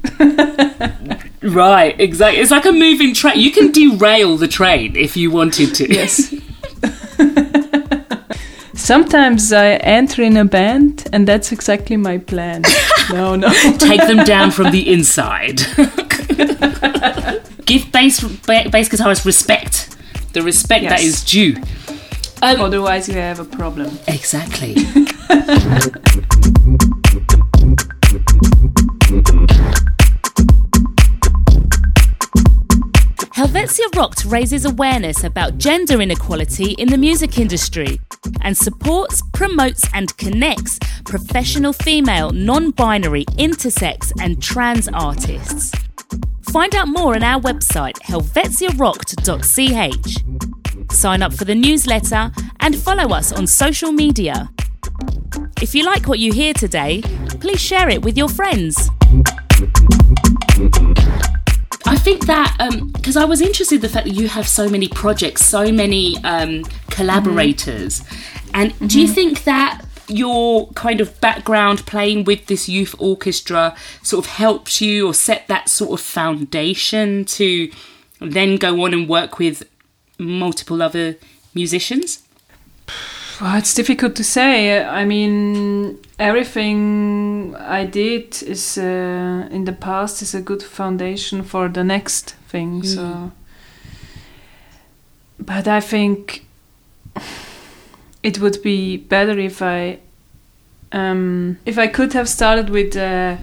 right, 1.42 1.94
exactly. 2.00 2.40
It's 2.40 2.50
like 2.50 2.64
a 2.64 2.72
moving 2.72 3.12
train. 3.12 3.38
You 3.38 3.52
can 3.52 3.70
derail 3.70 4.38
the 4.38 4.48
train 4.48 4.96
if 4.96 5.14
you 5.14 5.30
wanted 5.30 5.74
to. 5.74 5.92
yes. 5.92 6.34
Sometimes 8.74 9.52
I 9.52 9.72
enter 9.98 10.22
in 10.22 10.38
a 10.38 10.46
band, 10.46 11.06
and 11.12 11.28
that's 11.28 11.52
exactly 11.52 11.98
my 11.98 12.16
plan. 12.16 12.62
no, 13.12 13.36
no. 13.36 13.50
Take 13.76 14.06
them 14.06 14.24
down 14.24 14.52
from 14.52 14.70
the 14.70 14.90
inside. 14.90 15.60
Give 17.68 17.92
bass 17.92 18.20
ba- 18.46 18.68
bass 18.72 18.88
guitarists 18.88 19.26
respect. 19.26 19.94
The 20.32 20.40
respect 20.42 20.88
that 20.88 21.02
Yes. 21.02 21.04
is 21.04 21.24
due. 21.24 21.56
Um, 22.40 22.60
Otherwise, 22.62 23.08
you 23.08 23.14
have 23.16 23.40
a 23.40 23.44
problem. 23.44 23.98
Exactly. 24.06 24.74
Helvetia 33.34 33.84
Rocked 33.96 34.24
raises 34.24 34.64
awareness 34.64 35.22
about 35.22 35.58
gender 35.58 36.00
inequality 36.00 36.72
in 36.72 36.88
the 36.88 36.98
music 36.98 37.38
industry 37.38 38.00
and 38.40 38.56
supports, 38.56 39.22
promotes, 39.32 39.84
and 39.94 40.16
connects 40.16 40.78
professional 41.04 41.72
female, 41.72 42.30
non 42.30 42.70
binary, 42.72 43.24
intersex, 43.36 44.10
and 44.20 44.42
trans 44.42 44.88
artists. 44.88 45.72
Find 46.52 46.74
out 46.74 46.88
more 46.88 47.14
on 47.14 47.22
our 47.22 47.40
website, 47.40 47.98
helvetiarocked.ch. 48.00 50.94
Sign 50.94 51.22
up 51.22 51.34
for 51.34 51.44
the 51.44 51.54
newsletter 51.54 52.32
and 52.60 52.74
follow 52.74 53.14
us 53.14 53.30
on 53.32 53.46
social 53.46 53.92
media. 53.92 54.48
If 55.60 55.74
you 55.74 55.84
like 55.84 56.08
what 56.08 56.18
you 56.18 56.32
hear 56.32 56.54
today, 56.54 57.02
please 57.40 57.60
share 57.60 57.90
it 57.90 58.00
with 58.02 58.16
your 58.16 58.30
friends. 58.30 58.88
I 61.84 61.96
think 61.96 62.24
that 62.26 62.56
um, 62.60 62.88
because 62.88 63.16
I 63.16 63.24
was 63.24 63.40
interested 63.42 63.76
in 63.76 63.80
the 63.82 63.88
fact 63.88 64.06
that 64.06 64.14
you 64.14 64.28
have 64.28 64.48
so 64.48 64.68
many 64.70 64.88
projects, 64.88 65.44
so 65.44 65.70
many 65.70 66.16
um, 66.18 66.62
mm-hmm. 66.62 66.90
collaborators, 66.90 68.02
and 68.54 68.72
do 68.88 69.00
you 69.00 69.06
mm-hmm. 69.06 69.14
think 69.14 69.44
that 69.44 69.82
your 70.08 70.68
kind 70.72 71.00
of 71.00 71.20
background 71.20 71.86
playing 71.86 72.24
with 72.24 72.46
this 72.46 72.68
youth 72.68 72.94
orchestra 72.98 73.76
sort 74.02 74.24
of 74.24 74.30
helps 74.32 74.80
you 74.80 75.06
or 75.06 75.14
set 75.14 75.46
that 75.48 75.68
sort 75.68 75.98
of 75.98 76.04
foundation 76.04 77.24
to 77.24 77.70
then 78.20 78.56
go 78.56 78.84
on 78.84 78.94
and 78.94 79.08
work 79.08 79.38
with 79.38 79.68
multiple 80.18 80.82
other 80.82 81.16
musicians? 81.54 82.22
Well, 83.40 83.56
it's 83.56 83.72
difficult 83.72 84.16
to 84.16 84.24
say. 84.24 84.82
I 84.82 85.04
mean, 85.04 85.98
everything 86.18 87.54
I 87.54 87.84
did 87.84 88.42
is 88.42 88.76
uh, 88.76 89.48
in 89.50 89.64
the 89.64 89.72
past 89.72 90.22
is 90.22 90.34
a 90.34 90.40
good 90.40 90.62
foundation 90.62 91.44
for 91.44 91.68
the 91.68 91.84
next 91.84 92.34
thing. 92.48 92.82
So, 92.82 93.30
but 95.38 95.68
I 95.68 95.80
think 95.80 96.47
it 98.22 98.38
would 98.40 98.62
be 98.62 98.96
better 98.96 99.38
if 99.38 99.62
I, 99.62 99.98
um, 100.92 101.58
if 101.66 101.78
I 101.78 101.86
could 101.86 102.12
have 102.14 102.28
started 102.28 102.70
with 102.70 102.96
uh, 102.96 103.36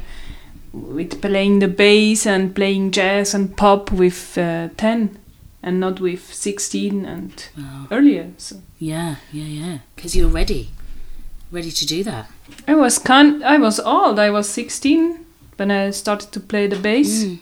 with 0.74 1.22
playing 1.22 1.60
the 1.60 1.67
bass 1.67 2.25
and 2.25 2.53
playing 2.55 2.91
jazz 2.91 3.34
and 3.34 3.55
pop 3.55 3.91
with 3.91 4.38
uh, 4.38 4.70
ten, 4.77 5.17
and 5.63 5.79
not 5.79 6.00
with 6.00 6.34
sixteen 6.34 7.05
and 7.05 7.32
Wow. 7.58 7.88
earlier. 7.91 8.32
So. 8.38 8.58
Yeah, 8.79 9.15
yeah, 9.32 9.46
yeah. 9.46 9.77
Because 9.96 10.15
you're 10.15 10.27
ready, 10.27 10.70
ready 11.51 11.72
to 11.72 11.86
do 11.86 12.03
that. 12.03 12.29
I 12.67 12.75
was 12.75 13.00
kind. 13.00 13.44
I 13.44 13.58
was 13.58 13.79
old. 13.79 14.20
I 14.20 14.29
was 14.29 14.50
sixteen 14.50 15.25
when 15.58 15.72
I 15.72 15.91
started 15.91 16.32
to 16.34 16.39
play 16.41 16.67
the 16.67 16.75
bass, 16.75 17.24
Mm. 17.24 17.39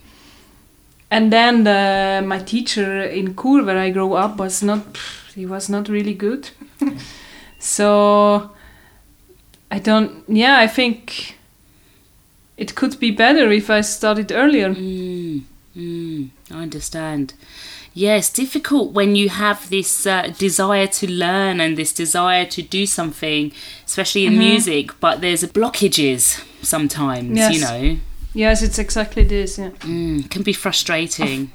and 1.10 1.32
then 1.34 1.63
the, 1.63 2.22
my 2.25 2.38
teacher 2.40 3.02
in 3.04 3.36
Chur, 3.36 3.63
where 3.63 3.80
I 3.80 3.90
grew 3.90 4.13
up, 4.13 4.38
was 4.38 4.62
not. 4.62 4.84
He 5.36 5.48
was 5.48 5.68
not 5.70 5.90
really 5.90 6.13
good. 6.13 6.52
so 7.63 8.51
I 9.72 9.79
don't. 9.79 10.24
Yeah, 10.27 10.58
I 10.60 10.67
think 10.67 11.38
it 12.58 12.75
could 12.75 13.00
be 13.00 13.10
better 13.10 13.51
if 13.51 13.70
I 13.70 13.82
started 13.82 14.32
earlier. 14.32 14.74
Mm, 14.74 15.43
mm, 15.75 16.29
I 16.51 16.55
understand. 16.55 17.34
Yeah, 17.96 18.20
difficult 18.34 18.91
when 18.93 19.15
you 19.15 19.29
have 19.29 19.70
this 19.70 20.08
uh, 20.08 20.34
desire 20.38 20.88
to 20.88 21.12
learn 21.12 21.60
and 21.62 21.77
this 21.77 21.93
desire 21.93 22.46
to 22.48 22.62
do 22.63 22.86
something, 22.86 23.51
especially 23.86 24.25
in 24.25 24.38
music, 24.39 25.00
but 25.00 25.22
there's 25.22 25.43
blockages 25.43 26.43
sometimes, 26.63 27.38
you 27.53 27.62
know. 27.62 27.98
Yes, 28.34 28.63
it's 28.63 28.79
exactly 28.79 29.24
this. 29.24 29.60
Yeah. 29.60 29.70
Mm, 29.82 30.29
can 30.29 30.41
be 30.41 30.53
frustrating. 30.53 31.51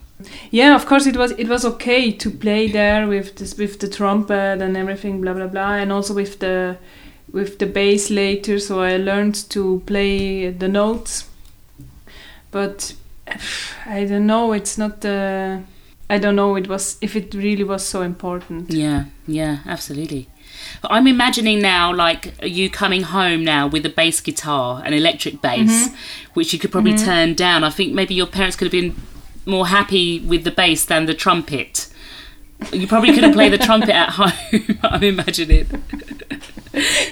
Yeah, 0.50 0.74
of 0.74 0.86
course 0.86 1.06
it 1.06 1.16
was 1.16 1.32
it 1.32 1.48
was 1.48 1.64
okay 1.64 2.10
to 2.12 2.30
play 2.30 2.68
there 2.68 3.06
with 3.06 3.36
this 3.36 3.56
with 3.56 3.78
the 3.78 3.88
trumpet 3.88 4.60
and 4.60 4.76
everything 4.76 5.20
blah 5.20 5.34
blah 5.34 5.46
blah 5.46 5.74
and 5.74 5.92
also 5.92 6.14
with 6.14 6.40
the 6.40 6.76
with 7.32 7.58
the 7.58 7.66
bass 7.66 8.10
later 8.10 8.58
so 8.58 8.80
I 8.80 8.96
learned 8.96 9.48
to 9.50 9.82
play 9.86 10.50
the 10.50 10.68
notes. 10.68 11.28
But 12.50 12.94
I 13.86 14.04
don't 14.04 14.26
know, 14.26 14.52
it's 14.52 14.76
not 14.76 15.02
the 15.02 15.62
I 16.10 16.18
don't 16.18 16.36
know 16.36 16.56
it 16.56 16.68
was 16.68 16.96
if 17.00 17.14
it 17.14 17.34
really 17.34 17.64
was 17.64 17.84
so 17.84 18.02
important. 18.02 18.70
Yeah, 18.70 19.04
yeah, 19.26 19.58
absolutely. 19.66 20.28
I'm 20.84 21.06
imagining 21.06 21.60
now, 21.60 21.94
like 21.94 22.34
you 22.42 22.70
coming 22.70 23.02
home 23.02 23.44
now 23.44 23.66
with 23.66 23.84
a 23.86 23.88
bass 23.88 24.20
guitar, 24.20 24.82
an 24.84 24.92
electric 24.92 25.40
bass, 25.40 25.88
mm-hmm. 25.88 25.94
which 26.34 26.52
you 26.52 26.58
could 26.58 26.72
probably 26.72 26.94
mm-hmm. 26.94 27.04
turn 27.04 27.34
down. 27.34 27.64
I 27.64 27.70
think 27.70 27.94
maybe 27.94 28.14
your 28.14 28.26
parents 28.26 28.56
could 28.56 28.66
have 28.66 28.72
been 28.72 28.94
more 29.48 29.66
happy 29.68 30.20
with 30.20 30.44
the 30.44 30.50
bass 30.50 30.84
than 30.84 31.06
the 31.06 31.14
trumpet. 31.14 31.88
You 32.72 32.86
probably 32.88 33.12
couldn't 33.14 33.32
play 33.34 33.48
the 33.48 33.58
trumpet 33.58 33.90
at 33.94 34.10
home. 34.18 34.78
I'm 34.82 35.02
imagining. 35.02 35.66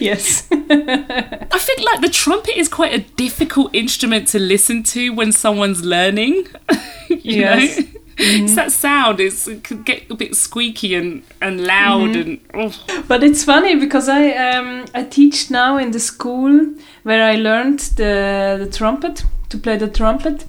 yes. 0.01 0.47
I 0.51 1.59
think 1.59 1.81
like 1.85 2.01
the 2.01 2.11
trumpet 2.13 2.59
is 2.59 2.69
quite 2.69 2.93
a 2.93 2.99
difficult 3.17 3.75
instrument 3.75 4.29
to 4.29 4.39
listen 4.39 4.83
to 4.85 5.11
when 5.15 5.33
someone's 5.33 5.85
learning. 5.85 6.47
you 7.09 7.41
Yes. 7.41 7.79
know, 7.81 7.87
it's 8.19 8.55
that 8.55 8.73
sound. 8.73 9.21
It 9.21 9.63
could 9.63 9.85
get 9.85 10.11
a 10.11 10.15
bit 10.15 10.35
squeaky 10.35 10.95
and 10.95 11.23
and 11.43 11.65
loud 11.67 12.17
and. 12.17 12.41
Oh. 12.55 12.73
But 13.07 13.23
it's 13.23 13.45
funny 13.45 13.77
because 13.77 14.09
I 14.09 14.31
um, 14.33 14.87
I 14.95 15.03
teach 15.05 15.51
now 15.51 15.77
in 15.77 15.91
the 15.91 16.01
school 16.01 16.75
where 17.03 17.23
I 17.23 17.37
learned 17.37 17.81
the 17.97 18.57
the 18.59 18.71
trumpet 18.79 19.25
to 19.51 19.59
play 19.59 19.77
the 19.77 19.89
trumpet, 19.89 20.45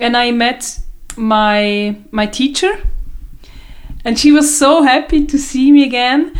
and 0.00 0.16
I 0.16 0.32
met 0.32 0.80
my 1.16 1.96
my 2.10 2.26
teacher, 2.26 2.80
and 4.04 4.18
she 4.18 4.32
was 4.32 4.56
so 4.56 4.82
happy 4.82 5.24
to 5.26 5.38
see 5.38 5.72
me 5.72 5.84
again. 5.84 6.32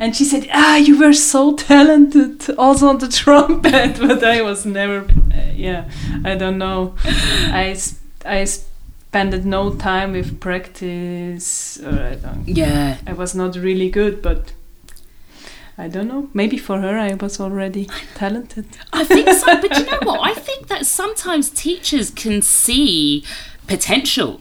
And 0.00 0.14
she 0.16 0.24
said, 0.24 0.48
"Ah, 0.52 0.76
you 0.76 0.98
were 0.98 1.12
so 1.12 1.54
talented, 1.54 2.50
also 2.58 2.88
on 2.88 2.98
the 2.98 3.08
trumpet." 3.22 3.98
But 4.00 4.24
I 4.24 4.42
was 4.42 4.66
never, 4.66 5.00
uh, 5.00 5.52
yeah, 5.54 5.88
I 6.24 6.34
don't 6.34 6.58
know. 6.58 6.94
I 7.04 7.76
I 8.24 8.44
spent 8.44 9.44
no 9.44 9.70
time 9.74 10.12
with 10.12 10.40
practice. 10.40 11.78
Or 11.80 11.92
I 11.92 12.14
don't 12.16 12.48
Yeah, 12.48 12.96
I 13.06 13.12
was 13.12 13.34
not 13.34 13.54
really 13.56 13.88
good, 13.88 14.20
but 14.20 14.52
I 15.78 15.88
don't 15.88 16.08
know. 16.08 16.28
Maybe 16.34 16.58
for 16.58 16.80
her, 16.80 16.98
I 16.98 17.14
was 17.14 17.40
already 17.40 17.88
talented. 18.14 18.66
I 18.92 19.04
think 19.04 19.28
so. 19.28 19.60
But 19.60 19.78
you 19.78 19.84
know 19.86 19.98
what? 20.02 20.20
I 20.28 20.34
think 20.34 20.66
that 20.68 20.86
sometimes 20.86 21.50
teachers 21.50 22.10
can 22.10 22.42
see 22.42 23.24
potential. 23.66 24.40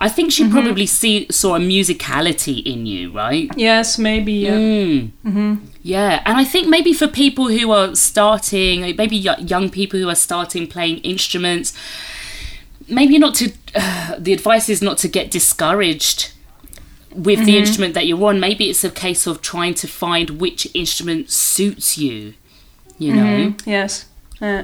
I 0.00 0.08
think 0.08 0.30
she 0.30 0.48
probably 0.48 0.86
see 0.86 1.26
saw 1.30 1.56
a 1.56 1.58
musicality 1.58 2.64
in 2.64 2.86
you, 2.86 3.10
right? 3.10 3.50
Yes, 3.56 3.98
maybe. 3.98 4.32
Yeah. 4.32 4.52
Mm. 4.56 5.10
hmm 5.24 5.54
Yeah, 5.82 6.22
and 6.24 6.36
I 6.38 6.44
think 6.44 6.68
maybe 6.68 6.92
for 6.92 7.08
people 7.08 7.48
who 7.48 7.72
are 7.72 7.96
starting, 7.96 8.82
maybe 8.96 9.16
young 9.16 9.70
people 9.70 9.98
who 9.98 10.08
are 10.08 10.14
starting 10.14 10.68
playing 10.68 10.98
instruments, 10.98 11.72
maybe 12.88 13.18
not 13.18 13.34
to. 13.36 13.52
Uh, 13.74 14.14
the 14.18 14.32
advice 14.32 14.68
is 14.68 14.80
not 14.80 14.98
to 14.98 15.08
get 15.08 15.32
discouraged 15.32 16.30
with 17.12 17.44
the 17.46 17.56
instrument 17.58 17.94
that 17.94 18.06
you're 18.06 18.22
on. 18.28 18.38
Maybe 18.38 18.70
it's 18.70 18.84
a 18.84 18.90
case 18.90 19.26
of 19.26 19.40
trying 19.42 19.74
to 19.74 19.88
find 19.88 20.30
which 20.38 20.68
instrument 20.74 21.30
suits 21.30 21.98
you. 21.98 22.34
You 22.98 23.14
know. 23.14 23.54
Yes. 23.66 24.06
Uh, 24.40 24.62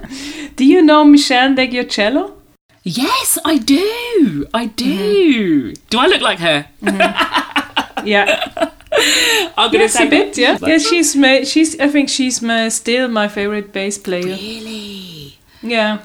do 0.55 0.65
you 0.65 0.81
know 0.81 1.05
Meshell 1.05 1.57
Ndegeocello? 1.57 2.35
Yes, 2.85 3.39
I 3.45 3.59
do. 3.59 4.47
I 4.53 4.67
do. 4.67 5.73
Do 5.91 5.99
I 5.99 6.07
look 6.07 6.21
like 6.21 6.39
her? 6.41 6.67
Yeah. 8.05 8.51
I'm 9.57 9.73
gonna 9.73 9.85
yes, 9.85 9.95
say 9.95 10.07
a 10.07 10.11
bit. 10.11 10.37
Yeah. 10.39 10.59
Yeah, 10.61 10.79
she's 10.79 11.17
my, 11.17 11.43
she's. 11.45 11.79
I 11.81 11.89
think 11.89 12.09
she's 12.09 12.41
my 12.43 12.69
still 12.69 13.09
my 13.09 13.27
favorite 13.29 13.73
bass 13.73 13.99
player. 13.99 14.27
Really? 14.37 15.39
Yeah. 15.63 15.99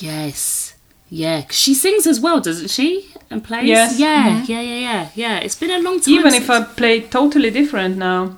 Yes. 0.00 0.74
Yeah. 1.08 1.42
'cause 1.42 1.56
she 1.58 1.72
sings 1.74 2.06
as 2.06 2.20
well, 2.20 2.40
doesn't 2.40 2.68
she? 2.70 3.06
and 3.30 3.44
plays? 3.44 3.66
Yes. 3.68 3.98
Yeah, 3.98 4.42
yeah, 4.48 4.60
yeah, 4.60 4.78
yeah, 4.80 5.08
yeah. 5.14 5.38
It's 5.38 5.54
been 5.56 5.70
a 5.70 5.78
long 5.82 6.00
time. 6.00 6.14
Even 6.14 6.34
if 6.34 6.48
I 6.50 6.62
play 6.64 7.00
totally 7.02 7.50
different 7.50 7.96
now. 7.98 8.36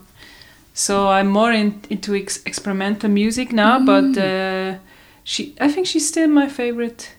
So 0.74 1.08
I'm 1.08 1.28
more 1.28 1.52
in, 1.52 1.80
into 1.90 2.14
ex- 2.14 2.42
experimental 2.44 3.08
music 3.10 3.52
now, 3.52 3.78
Mm. 3.78 3.86
but 3.86 4.20
uh, 4.20 4.78
she, 5.24 5.54
I 5.60 5.68
think 5.70 5.86
she's 5.86 6.08
still 6.08 6.28
my 6.28 6.48
favorite 6.48 7.10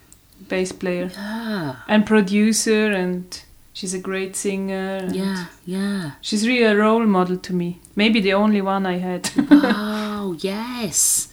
bass 0.50 0.72
player 0.72 1.10
Ah, 1.18 1.84
and 1.88 2.06
producer, 2.06 2.92
and 2.92 3.42
she's 3.74 3.94
a 3.94 4.00
great 4.00 4.36
singer. 4.36 4.98
and 4.98 5.16
yeah, 5.16 5.46
yeah. 5.66 6.12
she's 6.22 6.48
really 6.48 6.64
a 6.64 6.76
role 6.76 7.06
model 7.06 7.38
to 7.38 7.54
me. 7.54 7.80
Maybe 7.96 8.20
the 8.22 8.34
only 8.34 8.62
one 8.62 8.86
I 8.86 8.98
had. 8.98 9.30
oh, 9.52 10.36
yes. 10.40 11.32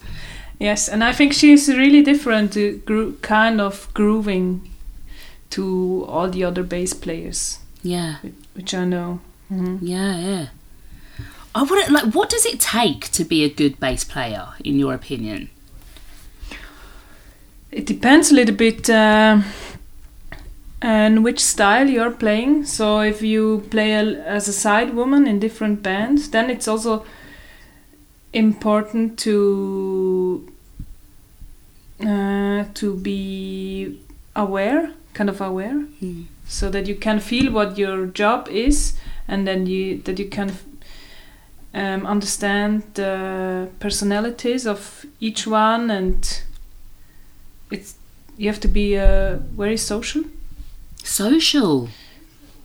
yes, 0.58 0.88
and 0.88 1.02
I 1.04 1.12
think 1.12 1.32
she's 1.32 1.68
really 1.68 2.02
different, 2.02 2.56
uh, 2.56 2.72
gro- 2.84 3.12
kind 3.22 3.60
of 3.60 3.88
grooving 3.94 4.68
to 5.50 6.04
all 6.08 6.28
the 6.30 6.44
other 6.44 6.62
bass 6.62 6.92
players, 6.94 7.58
Yeah, 7.82 8.16
which 8.54 8.74
I 8.74 8.84
know. 8.84 9.20
Mhm. 9.50 9.78
yeah, 9.80 10.18
yeah. 10.18 10.46
I 11.54 11.62
want 11.62 11.86
to, 11.86 11.92
like, 11.92 12.14
what 12.14 12.28
does 12.28 12.44
it 12.44 12.60
take 12.60 13.10
to 13.12 13.24
be 13.24 13.42
a 13.44 13.48
good 13.48 13.80
bass 13.80 14.04
player, 14.04 14.48
in 14.62 14.78
your 14.78 14.92
opinion? 14.94 15.48
It 17.78 17.86
depends 17.86 18.32
a 18.32 18.34
little 18.34 18.56
bit 18.56 18.90
uh, 18.90 19.40
on 20.82 21.22
which 21.22 21.38
style 21.38 21.88
you're 21.88 22.10
playing. 22.10 22.64
So 22.64 22.98
if 22.98 23.22
you 23.22 23.62
play 23.70 23.92
a, 23.92 24.02
as 24.26 24.48
a 24.48 24.52
side 24.52 24.94
woman 24.94 25.28
in 25.28 25.38
different 25.38 25.80
bands, 25.80 26.30
then 26.30 26.50
it's 26.50 26.66
also 26.66 27.04
important 28.32 29.16
to 29.20 30.44
uh, 32.04 32.64
to 32.74 32.94
be 32.96 34.00
aware, 34.34 34.90
kind 35.14 35.30
of 35.30 35.40
aware, 35.40 35.78
Hmm. 36.00 36.22
so 36.48 36.70
that 36.70 36.88
you 36.88 36.96
can 36.96 37.20
feel 37.20 37.52
what 37.52 37.78
your 37.78 38.06
job 38.06 38.48
is, 38.48 38.94
and 39.28 39.46
then 39.46 39.66
you 39.66 40.02
that 40.02 40.18
you 40.18 40.28
can 40.28 40.50
um, 41.74 42.06
understand 42.06 42.82
the 42.94 43.68
personalities 43.78 44.66
of 44.66 45.06
each 45.20 45.46
one, 45.46 45.90
and 45.90 46.42
it's 47.70 47.94
you 48.36 48.48
have 48.48 48.60
to 48.60 48.68
be 48.68 48.96
uh, 48.96 49.38
very 49.56 49.76
social. 49.76 50.24
Social. 51.02 51.88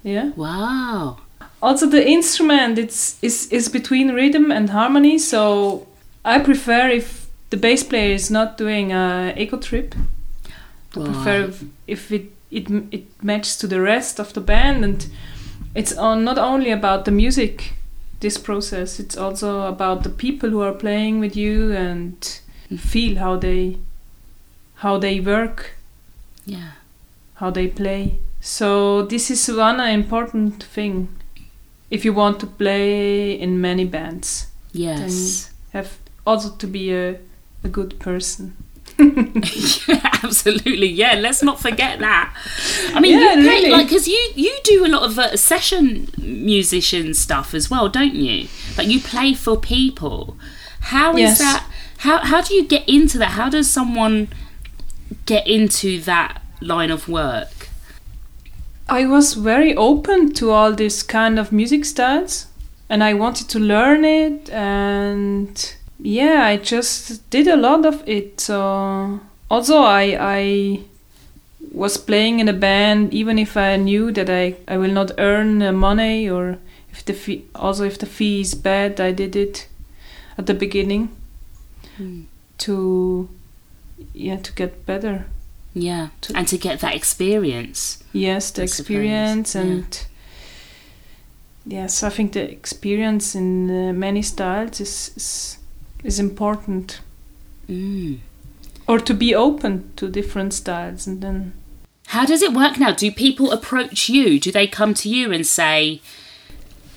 Yeah. 0.04 0.32
Wow. 0.36 1.18
Also, 1.62 1.88
the 1.88 2.06
instrument 2.08 2.78
it's 2.78 3.18
is 3.22 3.48
is 3.52 3.70
between 3.70 4.14
rhythm 4.14 4.52
and 4.52 4.70
harmony. 4.70 5.18
So 5.18 5.88
I 6.26 6.40
prefer 6.40 6.90
if 6.90 7.28
the 7.50 7.58
bass 7.58 7.84
player 7.84 8.14
is 8.14 8.30
not 8.30 8.58
doing 8.58 8.92
a 8.92 9.34
echo 9.38 9.58
trip. 9.58 9.96
I 10.96 11.06
prefer 11.06 11.46
if, 11.46 11.64
if 11.88 12.12
it 12.12 12.32
it 12.52 12.70
it 12.92 13.24
matches 13.24 13.58
to 13.58 13.68
the 13.68 13.82
rest 13.82 14.20
of 14.20 14.34
the 14.34 14.42
band, 14.42 14.84
and 14.84 15.08
it's 15.74 15.98
on 15.98 16.24
not 16.24 16.38
only 16.38 16.72
about 16.72 17.06
the 17.06 17.12
music. 17.12 17.74
This 18.20 18.38
process, 18.38 19.00
it's 19.02 19.18
also 19.18 19.68
about 19.68 20.04
the 20.04 20.10
people 20.10 20.50
who 20.50 20.62
are 20.62 20.72
playing 20.72 21.20
with 21.20 21.36
you 21.36 21.74
and 21.74 22.40
feel 22.78 23.18
how 23.18 23.36
they 23.36 23.78
how 24.84 24.98
they 25.00 25.20
work 25.20 25.60
Yeah. 26.46 26.72
how 27.36 27.50
they 27.52 27.68
play. 27.68 28.20
So 28.42 29.04
this 29.04 29.30
is 29.32 29.48
one 29.50 29.80
important 29.80 30.64
thing. 30.76 31.08
If 31.90 32.04
you 32.06 32.14
want 32.14 32.40
to 32.42 32.48
play 32.48 33.32
in 33.40 33.62
many 33.62 33.86
bands, 33.86 34.48
Yes. 34.74 35.50
have 35.74 35.90
also 36.26 36.50
to 36.58 36.68
be 36.68 36.92
a, 36.94 37.16
a 37.64 37.70
good 37.70 37.98
person. 38.00 38.56
yeah, 39.00 40.10
Absolutely, 40.24 40.88
yeah. 40.88 41.16
Let's 41.20 41.42
not 41.44 41.60
forget 41.60 42.00
that. 42.00 42.34
I 42.96 43.00
mean, 43.00 43.20
Yeah, 43.20 43.34
you 43.36 43.42
play, 43.44 43.56
really. 43.56 43.70
like 43.72 43.88
because 43.88 44.08
you 44.08 44.22
you 44.36 44.54
do 44.64 44.86
a 44.86 44.90
lot 44.96 45.04
of 45.04 45.18
uh, 45.20 45.36
session 45.38 46.08
musician 46.18 47.14
stuff 47.14 47.54
as 47.54 47.70
well, 47.72 47.90
don't 47.90 48.16
you? 48.16 48.48
Like 48.78 48.88
you 48.88 49.00
play 49.00 49.34
for 49.34 49.58
people. 49.58 50.36
How 50.94 51.14
is 51.14 51.20
Yes. 51.20 51.40
that? 51.40 51.62
How 51.98 52.18
how 52.20 52.42
do 52.42 52.54
you 52.54 52.64
get 52.68 52.84
into 52.88 53.18
that? 53.18 53.32
How 53.40 53.50
does 53.50 53.70
someone 53.72 54.28
get 55.26 55.48
into 55.48 56.00
that 56.02 56.42
line 56.62 56.92
of 56.92 57.08
work? 57.08 57.70
I 58.90 59.06
was 59.06 59.34
very 59.34 59.76
open 59.76 60.34
to 60.34 60.52
all 60.52 60.74
this 60.74 61.04
kind 61.04 61.40
of 61.40 61.52
music 61.52 61.86
styles 61.86 62.48
and 62.90 63.04
I 63.04 63.14
wanted 63.14 63.48
to 63.50 63.60
learn 63.60 64.04
it 64.06 64.50
and 64.50 65.76
yeah, 66.00 66.44
I 66.46 66.58
just 66.58 67.30
did 67.30 67.48
a 67.48 67.56
lot 67.56 67.86
of 67.86 68.04
it. 68.08 68.42
So 68.42 69.20
also 69.50 69.78
I 69.78 70.18
I 70.20 70.80
was 71.72 71.98
playing 71.98 72.40
in 72.40 72.50
a 72.50 72.54
band 72.54 73.14
even 73.14 73.40
if 73.40 73.56
I 73.58 73.78
knew 73.78 74.12
that 74.12 74.30
I, 74.30 74.56
I 74.68 74.78
will 74.78 74.92
not 74.92 75.12
earn 75.18 75.62
uh, 75.62 75.72
money 75.72 76.30
or 76.30 76.58
if 76.92 77.04
the 77.06 77.14
fee 77.14 77.46
also 77.56 77.86
if 77.86 77.98
the 77.98 78.06
fee 78.06 78.42
is 78.42 78.54
bad 78.54 79.00
I 79.00 79.12
did 79.12 79.36
it 79.36 79.68
at 80.38 80.46
the 80.46 80.54
beginning 80.54 81.10
Hmm. 81.98 82.24
to 82.58 83.30
yeah 84.14 84.38
to 84.38 84.52
get 84.54 84.86
better 84.86 85.26
Yeah, 85.76 86.10
and 86.36 86.48
to 86.48 86.58
get 86.58 86.80
that 86.82 86.96
experience. 86.96 88.04
Yes, 88.14 88.52
the 88.52 88.64
I 88.64 88.66
suppose, 88.68 88.80
experience 88.80 89.56
yeah. 89.56 89.62
and 89.62 90.06
yes, 91.66 92.04
I 92.04 92.10
think 92.10 92.34
the 92.34 92.42
experience 92.52 93.36
in 93.36 93.70
uh, 93.70 93.94
many 93.94 94.22
styles 94.22 94.80
is, 94.80 95.12
is 95.16 95.58
is 96.04 96.20
important, 96.20 97.00
Mm. 97.70 98.20
or 98.88 99.00
to 99.00 99.14
be 99.14 99.34
open 99.36 99.84
to 99.96 100.10
different 100.10 100.54
styles, 100.54 101.08
and 101.08 101.22
then 101.22 101.54
How 102.08 102.26
does 102.26 102.42
it 102.42 102.54
work 102.54 102.78
now? 102.78 102.92
Do 102.92 103.10
people 103.12 103.52
approach 103.52 104.10
you? 104.10 104.38
Do 104.40 104.52
they 104.52 104.68
come 104.68 104.94
to 104.94 105.08
you 105.10 105.32
and 105.34 105.48
say, 105.48 106.02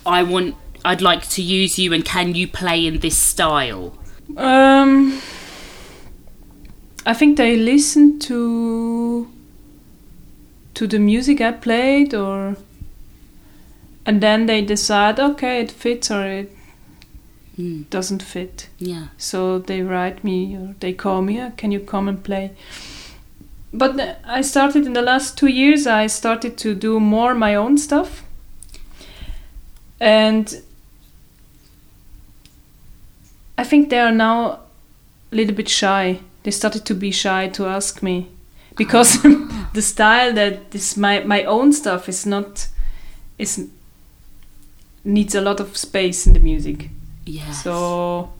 "I 0.05 0.23
want, 0.25 0.55
I'd 0.85 1.01
like 1.01 1.29
to 1.37 1.42
use 1.42 1.79
you, 1.83 1.92
and 1.95 2.05
can 2.05 2.35
you 2.35 2.49
play 2.49 2.85
in 2.87 2.99
this 3.01 3.16
style?" 3.16 3.92
um, 4.37 5.21
I 7.07 7.14
think 7.14 7.37
they 7.37 7.57
listen 7.57 8.19
to 8.21 9.29
to 10.75 10.87
the 10.87 10.99
music 10.99 11.40
I 11.40 11.53
played, 11.53 12.14
or 12.14 12.57
and 14.05 14.21
then 14.21 14.47
they 14.47 14.61
decide, 14.62 15.19
okay, 15.21 15.61
it 15.62 15.71
fits 15.71 16.11
or 16.11 16.27
it 16.27 16.53
Mm. 17.59 17.88
doesn't 17.88 18.23
fit. 18.23 18.69
Yeah. 18.79 19.07
So 19.16 19.59
they 19.59 19.81
write 19.81 20.23
me 20.23 20.55
or 20.57 20.75
they 20.81 20.92
call 20.92 21.23
me, 21.23 21.40
"Uh, 21.40 21.51
can 21.57 21.73
you 21.73 21.81
come 21.81 22.07
and 22.07 22.23
play? 22.23 22.51
But 23.73 24.19
I 24.27 24.42
started 24.42 24.85
in 24.87 24.92
the 24.92 25.01
last 25.03 25.38
two 25.38 25.47
years, 25.47 25.87
I 25.87 26.07
started 26.09 26.59
to 26.59 26.75
do 26.75 27.01
more 27.01 27.35
my 27.35 27.55
own 27.55 27.79
stuff. 27.79 28.25
And 30.01 30.62
I 33.59 33.64
think 33.64 33.88
they 33.88 33.99
are 34.01 34.12
now 34.12 34.59
a 35.33 35.35
little 35.37 35.55
bit 35.55 35.69
shy. 35.69 36.21
They 36.46 36.52
started 36.52 36.85
to 36.85 36.94
be 36.94 37.11
shy 37.11 37.48
to 37.48 37.66
ask 37.66 38.04
me 38.04 38.28
because 38.76 39.20
the 39.74 39.82
style 39.82 40.32
that 40.35 40.72
is 40.72 40.96
my, 40.96 41.24
my 41.24 41.42
own 41.42 41.72
stuff 41.72 42.09
is 42.09 42.24
not 42.24 42.68
is 43.37 43.68
needs 45.04 45.35
a 45.35 45.40
lot 45.40 45.59
of 45.59 45.76
space 45.76 46.24
in 46.24 46.35
the 46.35 46.38
music. 46.38 46.90
Yes. 47.24 47.64
So 47.64 48.30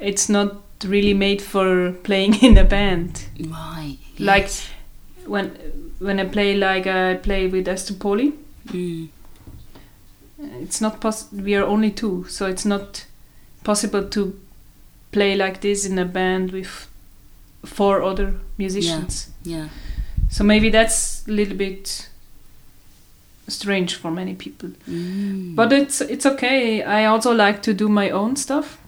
it's 0.00 0.30
not 0.30 0.62
really 0.82 1.12
made 1.12 1.42
for 1.42 1.92
playing 2.04 2.34
in 2.42 2.56
a 2.56 2.64
band. 2.64 3.26
right. 3.38 3.98
Like 4.18 4.48
when 5.26 5.50
when 5.98 6.18
I 6.20 6.24
play 6.24 6.56
like 6.56 6.86
I 6.86 7.16
play 7.16 7.46
with 7.48 7.68
Ester 7.68 7.94
Poly, 7.94 8.32
Mm. 8.68 9.08
it's 10.62 10.80
not 10.80 11.00
poss- 11.02 11.30
we 11.32 11.54
are 11.54 11.64
only 11.64 11.90
two, 11.90 12.24
so 12.30 12.46
it's 12.46 12.64
not 12.64 13.04
possible 13.62 14.04
to 14.08 14.40
play 15.12 15.36
like 15.36 15.60
this 15.60 15.84
in 15.84 15.98
a 15.98 16.04
band 16.06 16.50
with 16.52 16.88
four 17.64 18.02
other 18.02 18.34
musicians. 18.58 19.30
Yeah. 19.42 19.68
So 20.30 20.44
maybe 20.44 20.70
that's 20.70 21.26
a 21.28 21.30
little 21.30 21.56
bit 21.56 22.08
strange 23.48 23.94
for 23.96 24.10
many 24.10 24.34
people. 24.34 24.70
Mm. 24.88 25.54
But 25.54 25.72
it's 25.72 26.00
it's 26.00 26.26
okay. 26.26 26.82
I 26.82 27.06
also 27.06 27.32
like 27.32 27.62
to 27.62 27.74
do 27.74 27.88
my 27.88 28.10
own 28.10 28.36
stuff 28.36 28.78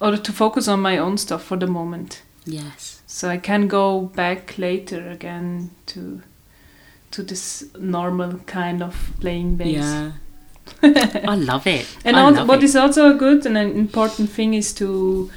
or 0.00 0.16
to 0.16 0.32
focus 0.32 0.68
on 0.68 0.80
my 0.80 0.98
own 0.98 1.18
stuff 1.18 1.42
for 1.44 1.56
the 1.58 1.66
moment. 1.66 2.22
yes. 2.44 2.94
So 3.10 3.28
I 3.30 3.38
can 3.38 3.68
go 3.68 4.02
back 4.14 4.58
later 4.58 5.10
again 5.10 5.70
to 5.86 6.20
to 7.10 7.22
this 7.22 7.64
normal 7.78 8.38
kind 8.46 8.82
of 8.82 9.10
playing 9.20 9.56
bass. 9.56 9.76
Yeah. 9.76 10.12
I 10.82 11.34
love 11.34 11.66
it. 11.66 11.86
And 12.04 12.16
I 12.16 12.20
al- 12.20 12.32
love 12.34 12.48
what 12.48 12.58
it. 12.58 12.64
is 12.64 12.76
also 12.76 13.10
a 13.10 13.14
good 13.14 13.46
and 13.46 13.56
an 13.56 13.70
important 13.70 14.30
thing 14.30 14.54
is 14.54 14.74
to 14.74 15.30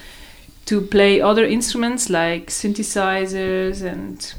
to 0.71 0.79
play 0.79 1.19
other 1.19 1.45
instruments 1.45 2.09
like 2.09 2.47
synthesizers 2.47 3.81
and 3.83 4.33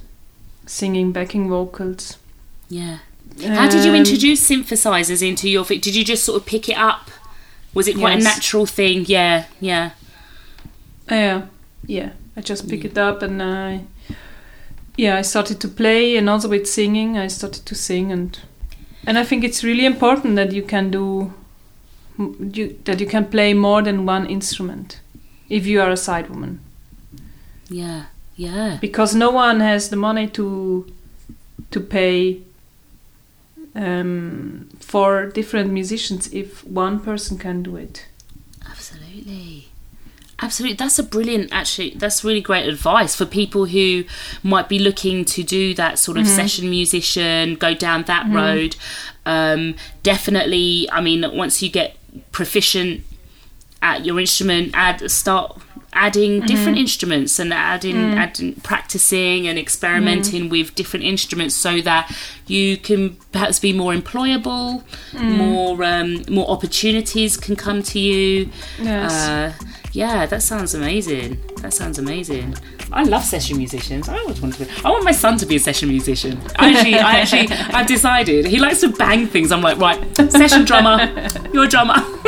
singing 0.65 1.13
backing 1.13 1.47
vocals. 1.51 2.17
Yeah. 2.71 2.99
How 3.47 3.69
did 3.69 3.85
you 3.85 3.91
Um, 3.91 3.97
introduce 3.97 4.41
synthesizers 4.49 5.21
into 5.21 5.47
your? 5.47 5.65
Did 5.65 5.95
you 5.95 6.05
just 6.05 6.25
sort 6.25 6.41
of 6.41 6.47
pick 6.47 6.69
it 6.71 6.79
up? 6.79 7.11
Was 7.75 7.87
it 7.87 7.97
quite 7.99 8.19
a 8.21 8.23
natural 8.23 8.65
thing? 8.65 9.05
Yeah. 9.09 9.45
Yeah. 9.61 9.91
Yeah, 11.11 11.43
yeah. 11.87 12.11
I 12.35 12.41
just 12.41 12.67
pick 12.67 12.83
Yeah. 12.85 12.91
it 12.91 12.99
up 12.99 13.23
and 13.23 13.43
I 13.43 13.81
yeah, 14.97 15.19
I 15.19 15.23
started 15.23 15.61
to 15.61 15.69
play, 15.69 16.17
and 16.19 16.29
also 16.29 16.49
with 16.49 16.67
singing, 16.67 17.19
I 17.19 17.29
started 17.29 17.65
to 17.67 17.75
sing, 17.75 18.13
and 18.13 18.39
and 19.07 19.19
I 19.19 19.25
think 19.25 19.45
it's 19.45 19.65
really 19.65 19.85
important 19.87 20.37
that 20.37 20.53
you 20.53 20.63
can 20.63 20.91
do 20.91 21.33
you, 22.57 22.77
that 22.85 23.01
you 23.01 23.07
can 23.07 23.25
play 23.27 23.55
more 23.55 23.83
than 23.83 24.07
one 24.07 24.27
instrument 24.27 25.01
if 25.59 25.67
you 25.67 25.81
are 25.83 25.91
a 25.91 25.97
side 25.97 26.27
woman 26.31 26.59
Yeah, 27.69 28.07
yeah. 28.37 28.79
because 28.81 29.15
no 29.15 29.31
one 29.31 29.61
has 29.61 29.89
the 29.91 29.97
money 29.97 30.27
to 30.29 30.87
to 31.71 31.81
pay 31.81 32.41
um, 33.75 34.69
for 34.81 35.27
different 35.27 35.73
musicians 35.73 36.33
if 36.33 36.65
one 36.65 37.01
person 37.01 37.39
can 37.39 37.63
do 37.63 37.77
it. 37.77 38.07
Absolutely. 38.71 39.69
Absolutely. 40.41 40.77
That's 40.77 40.99
a 40.99 41.03
brilliant, 41.03 41.51
actually, 41.53 41.91
that's 41.91 42.25
really 42.25 42.41
great 42.41 42.67
advice 42.69 43.15
for 43.17 43.25
people 43.25 43.67
who 43.67 44.05
might 44.43 44.69
be 44.69 44.79
looking 44.79 45.25
to 45.27 45.43
do 45.43 45.73
that 45.75 45.99
sort 45.99 46.19
of 46.19 46.27
session 46.27 46.69
musician, 46.69 47.55
go 47.55 47.75
down 47.75 48.03
that 48.05 48.27
road. 48.31 48.77
Um, 49.25 49.77
definitely, 50.03 50.89
I 50.91 51.01
mean, 51.01 51.25
once 51.37 51.63
you 51.63 51.71
get 51.71 51.97
proficient 52.33 53.05
at 53.83 54.05
your 54.07 54.19
instrument, 54.19 54.71
add 54.75 55.11
start 55.11 55.61
adding 55.95 56.41
different 56.47 56.79
instruments 56.79 57.39
and 57.39 57.53
adding, 57.53 58.15
adding 58.15 58.55
practicing 58.63 59.47
and 59.47 59.59
experimenting 59.59 60.49
with 60.49 60.75
different 60.75 61.05
instruments 61.05 61.55
so 61.55 61.83
that 61.83 62.11
you 62.47 62.79
can 62.79 63.15
perhaps 63.31 63.59
be 63.61 63.75
more 63.75 63.93
employable 63.93 64.83
more 65.21 65.85
um, 65.85 66.25
more 66.31 66.49
opportunities 66.51 67.37
can 67.37 67.55
come 67.57 67.83
to 67.83 67.99
you 68.01 68.49
Yes. 68.81 69.13
uh, 69.13 69.53
yeah 69.93 70.25
that 70.25 70.43
sounds 70.43 70.75
amazing 70.75 71.39
that 71.61 71.75
sounds 71.75 71.99
amazing 71.99 72.55
I 72.95 73.05
love 73.05 73.25
session 73.25 73.57
musicians. 73.57 74.07
I 74.07 74.19
always 74.19 74.43
want 74.43 74.53
to. 74.57 74.67
Be, 74.67 74.71
I 74.85 74.91
want 74.91 75.03
my 75.03 75.13
son 75.13 75.39
to 75.39 75.47
be 75.47 75.57
a 75.57 75.59
session 75.59 75.89
musician. 75.89 76.39
Actually, 76.57 76.97
I 76.97 77.21
actually, 77.21 77.49
I've 77.75 77.87
decided 77.87 78.45
he 78.45 78.59
likes 78.59 78.81
to 78.83 78.91
bang 78.91 79.27
things. 79.27 79.51
I'm 79.51 79.63
like, 79.63 79.79
right, 79.79 79.99
session 80.31 80.67
drummer, 80.67 80.99
you're 81.55 81.65
a 81.65 81.69
drummer. 81.69 81.95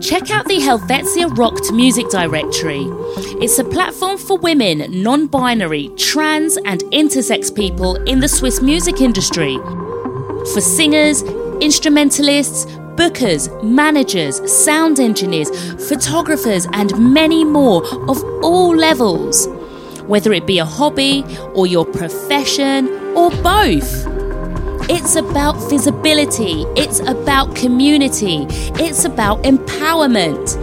Check 0.00 0.32
out 0.32 0.48
the 0.48 0.60
Helvetia 0.60 1.28
Rocked 1.28 1.70
music 1.72 2.08
directory. 2.08 2.86
It's 3.40 3.60
a 3.60 3.64
platform 3.64 4.18
for 4.18 4.36
women, 4.38 5.02
non 5.02 5.28
binary, 5.28 5.90
trans, 5.96 6.56
and 6.64 6.80
intersex 6.86 7.54
people 7.54 7.94
in 8.04 8.18
the 8.18 8.26
Swiss 8.26 8.60
music 8.60 9.00
industry. 9.00 9.56
For 10.52 10.60
singers, 10.60 11.22
instrumentalists, 11.60 12.66
bookers, 12.96 13.48
managers, 13.62 14.40
sound 14.52 14.98
engineers, 14.98 15.50
photographers, 15.88 16.66
and 16.72 17.14
many 17.14 17.44
more 17.44 17.86
of 18.10 18.24
all 18.42 18.74
levels. 18.74 19.46
Whether 20.08 20.32
it 20.32 20.48
be 20.48 20.58
a 20.58 20.64
hobby 20.64 21.22
or 21.54 21.68
your 21.68 21.84
profession 21.84 22.88
or 23.14 23.30
both. 23.42 24.09
It's 24.88 25.16
about 25.16 25.56
visibility, 25.68 26.64
it's 26.76 27.00
about 27.00 27.54
community, 27.54 28.46
it's 28.82 29.04
about 29.04 29.42
empowerment. 29.42 30.56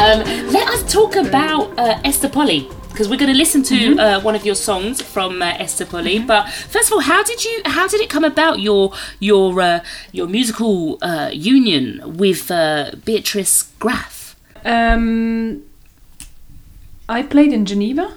Um, 0.00 0.24
let 0.50 0.68
us 0.68 0.82
talk 0.92 1.16
about 1.16 1.78
uh, 1.78 2.00
Ester 2.04 2.28
Poly 2.28 2.68
because 3.00 3.08
we're 3.10 3.16
going 3.16 3.32
to 3.32 3.38
listen 3.38 3.62
to 3.62 3.98
uh, 3.98 4.20
one 4.20 4.34
of 4.34 4.44
your 4.44 4.54
songs 4.54 5.00
from 5.00 5.40
uh, 5.40 5.54
Ester 5.58 5.86
Poly. 5.86 6.18
But 6.18 6.50
first 6.50 6.88
of 6.88 6.92
all, 6.92 7.00
how 7.00 7.22
did 7.22 7.42
you? 7.42 7.62
How 7.64 7.88
did 7.88 8.02
it 8.02 8.10
come 8.10 8.24
about 8.24 8.60
your 8.60 8.92
your 9.20 9.58
uh, 9.58 9.80
your 10.12 10.26
musical 10.26 10.98
uh, 11.00 11.30
union 11.32 12.18
with 12.18 12.50
uh, 12.50 12.90
Beatrice 13.02 13.72
Graf? 13.78 14.36
Um, 14.66 15.62
I 17.08 17.22
played 17.22 17.54
in 17.54 17.64
Geneva 17.64 18.12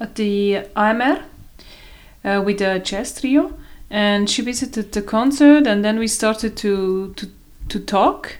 at 0.00 0.16
the 0.16 0.66
AMR 0.74 1.22
uh, 2.24 2.42
with 2.44 2.60
a 2.60 2.80
jazz 2.80 3.20
trio, 3.20 3.56
and 3.88 4.28
she 4.28 4.42
visited 4.42 4.90
the 4.90 5.02
concert, 5.02 5.64
and 5.64 5.84
then 5.84 6.00
we 6.00 6.08
started 6.08 6.56
to 6.56 7.14
to, 7.14 7.30
to 7.68 7.78
talk, 7.78 8.38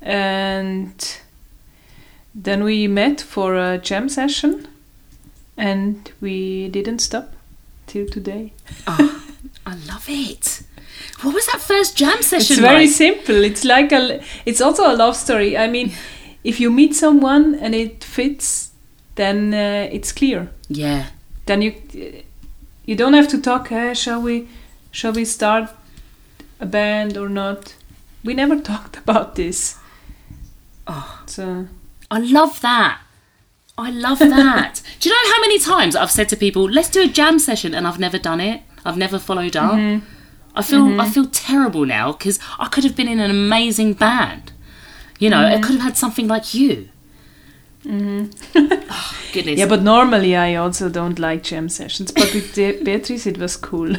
and 0.00 1.18
then 2.32 2.62
we 2.62 2.86
met 2.86 3.20
for 3.20 3.56
a 3.56 3.76
jam 3.76 4.08
session, 4.08 4.68
and 5.56 6.10
we 6.20 6.68
didn't 6.68 7.00
stop 7.00 7.32
till 7.86 8.06
today. 8.06 8.52
Oh, 8.86 9.22
I 9.66 9.74
love 9.88 10.06
it. 10.08 10.62
What 11.22 11.34
was 11.34 11.46
that 11.46 11.60
first 11.60 11.96
jam 11.96 12.22
session 12.22 12.54
It's 12.54 12.60
very 12.60 12.86
like? 12.86 12.90
simple. 12.94 13.44
It's 13.44 13.64
like 13.64 13.92
a. 13.92 14.22
It's 14.46 14.60
also 14.60 14.90
a 14.90 14.94
love 14.96 15.16
story. 15.16 15.56
I 15.56 15.66
mean, 15.68 15.92
if 16.42 16.60
you 16.60 16.70
meet 16.70 16.94
someone 16.94 17.54
and 17.54 17.74
it 17.74 18.04
fits, 18.04 18.70
then 19.14 19.54
uh, 19.54 19.88
it's 19.92 20.12
clear. 20.12 20.48
yeah, 20.68 21.06
Then 21.46 21.62
you 21.62 21.72
you 22.86 22.96
don't 22.96 23.14
have 23.14 23.28
to 23.28 23.40
talk. 23.40 23.70
Eh, 23.72 23.94
shall 23.94 24.20
we? 24.20 24.48
Shall 24.90 25.12
we 25.12 25.24
start 25.24 25.70
a 26.60 26.66
band 26.66 27.16
or 27.16 27.28
not? 27.28 27.74
We 28.24 28.34
never 28.34 28.60
talked 28.72 28.96
about 28.96 29.34
this. 29.34 29.76
Oh. 30.86 31.22
So 31.26 31.66
I 32.10 32.18
love 32.20 32.60
that. 32.60 32.98
I 33.76 33.90
love 33.90 34.18
that. 34.20 34.80
do 35.00 35.08
you 35.08 35.14
know 35.14 35.32
how 35.34 35.40
many 35.40 35.58
times 35.58 35.96
I've 35.96 36.10
said 36.10 36.28
to 36.30 36.36
people, 36.36 36.62
"Let's 36.70 36.88
do 36.90 37.02
a 37.02 37.08
jam 37.08 37.38
session," 37.38 37.74
and 37.74 37.86
I've 37.86 37.98
never 37.98 38.18
done 38.18 38.40
it. 38.40 38.62
I've 38.84 38.96
never 38.96 39.18
followed 39.18 39.56
up. 39.56 39.72
Mm-hmm. 39.72 40.04
I 40.56 40.62
feel 40.62 41.00
I 41.00 41.10
feel 41.10 41.26
terrible 41.26 41.84
now 41.84 42.12
because 42.12 42.38
I 42.60 42.68
could 42.68 42.84
have 42.84 42.94
been 42.94 43.08
in 43.08 43.18
an 43.18 43.30
amazing 43.30 43.94
band. 43.94 44.52
You 45.18 45.30
know, 45.30 45.38
Mm-hmm. 45.38 45.56
I 45.58 45.60
could 45.60 45.72
have 45.76 45.80
had 45.82 45.96
something 45.96 46.28
like 46.28 46.54
you. 46.54 46.88
oh, 47.86 48.28
goodness. 49.32 49.58
yeah, 49.58 49.66
but 49.66 49.82
normally 49.82 50.34
I 50.34 50.54
also 50.54 50.88
don't 50.88 51.18
like 51.18 51.42
jam 51.42 51.68
sessions. 51.68 52.12
But 52.12 52.32
with 52.32 52.54
De- 52.54 52.82
Beatrice, 52.84 53.26
it 53.26 53.36
was 53.38 53.56
cool. 53.56 53.94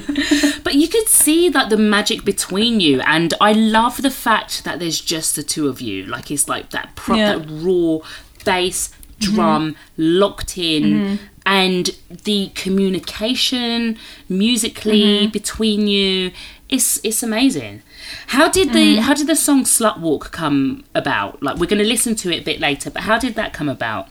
But 0.64 0.74
you 0.76 0.88
could 0.88 1.08
see 1.08 1.50
that 1.50 1.70
the 1.70 1.78
magic 1.78 2.26
between 2.26 2.80
you, 2.80 3.02
and 3.02 3.34
I 3.40 3.52
love 3.52 4.02
the 4.02 4.10
fact 4.10 4.64
that 4.64 4.80
there's 4.80 5.00
just 5.00 5.36
the 5.36 5.44
two 5.44 5.68
of 5.68 5.82
you. 5.82 6.04
Like 6.06 6.32
it's 6.32 6.48
like 6.50 6.72
that, 6.72 6.96
pro- 6.96 7.16
Yeah. 7.18 7.38
that 7.38 7.48
raw 7.48 8.00
bass, 8.44 8.90
drum, 9.20 9.72
mm-hmm. 9.72 10.20
locked 10.20 10.58
in, 10.58 10.84
mm-hmm. 10.84 11.26
and 11.46 11.92
the 12.10 12.52
communication 12.56 13.98
musically 14.30 15.22
mm-hmm. 15.22 15.32
between 15.32 15.88
you. 15.88 16.32
It's 16.70 17.00
it's 17.04 17.22
amazing. 17.24 17.82
How 18.28 18.50
did 18.50 18.74
the 18.74 18.98
how 18.98 19.14
did 19.14 19.28
the 19.28 19.36
song 19.36 19.64
"Slut 19.64 20.00
Walk" 20.00 20.32
come 20.32 20.84
about? 20.94 21.42
Like 21.42 21.58
we're 21.58 21.68
going 21.68 21.82
to 21.82 21.88
listen 21.88 22.16
to 22.16 22.32
it 22.32 22.42
a 22.42 22.46
bit 22.46 22.60
later, 22.60 22.90
but 22.90 23.04
how 23.04 23.20
did 23.20 23.36
that 23.36 23.54
come 23.54 23.70
about? 23.70 24.08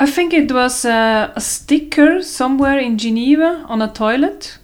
I 0.00 0.06
think 0.06 0.32
it 0.32 0.52
was 0.52 0.84
uh, 0.84 1.32
a 1.34 1.40
sticker 1.40 2.22
somewhere 2.22 2.78
in 2.78 2.98
Geneva 2.98 3.64
on 3.68 3.82
a 3.82 3.88
toilet, 3.88 4.58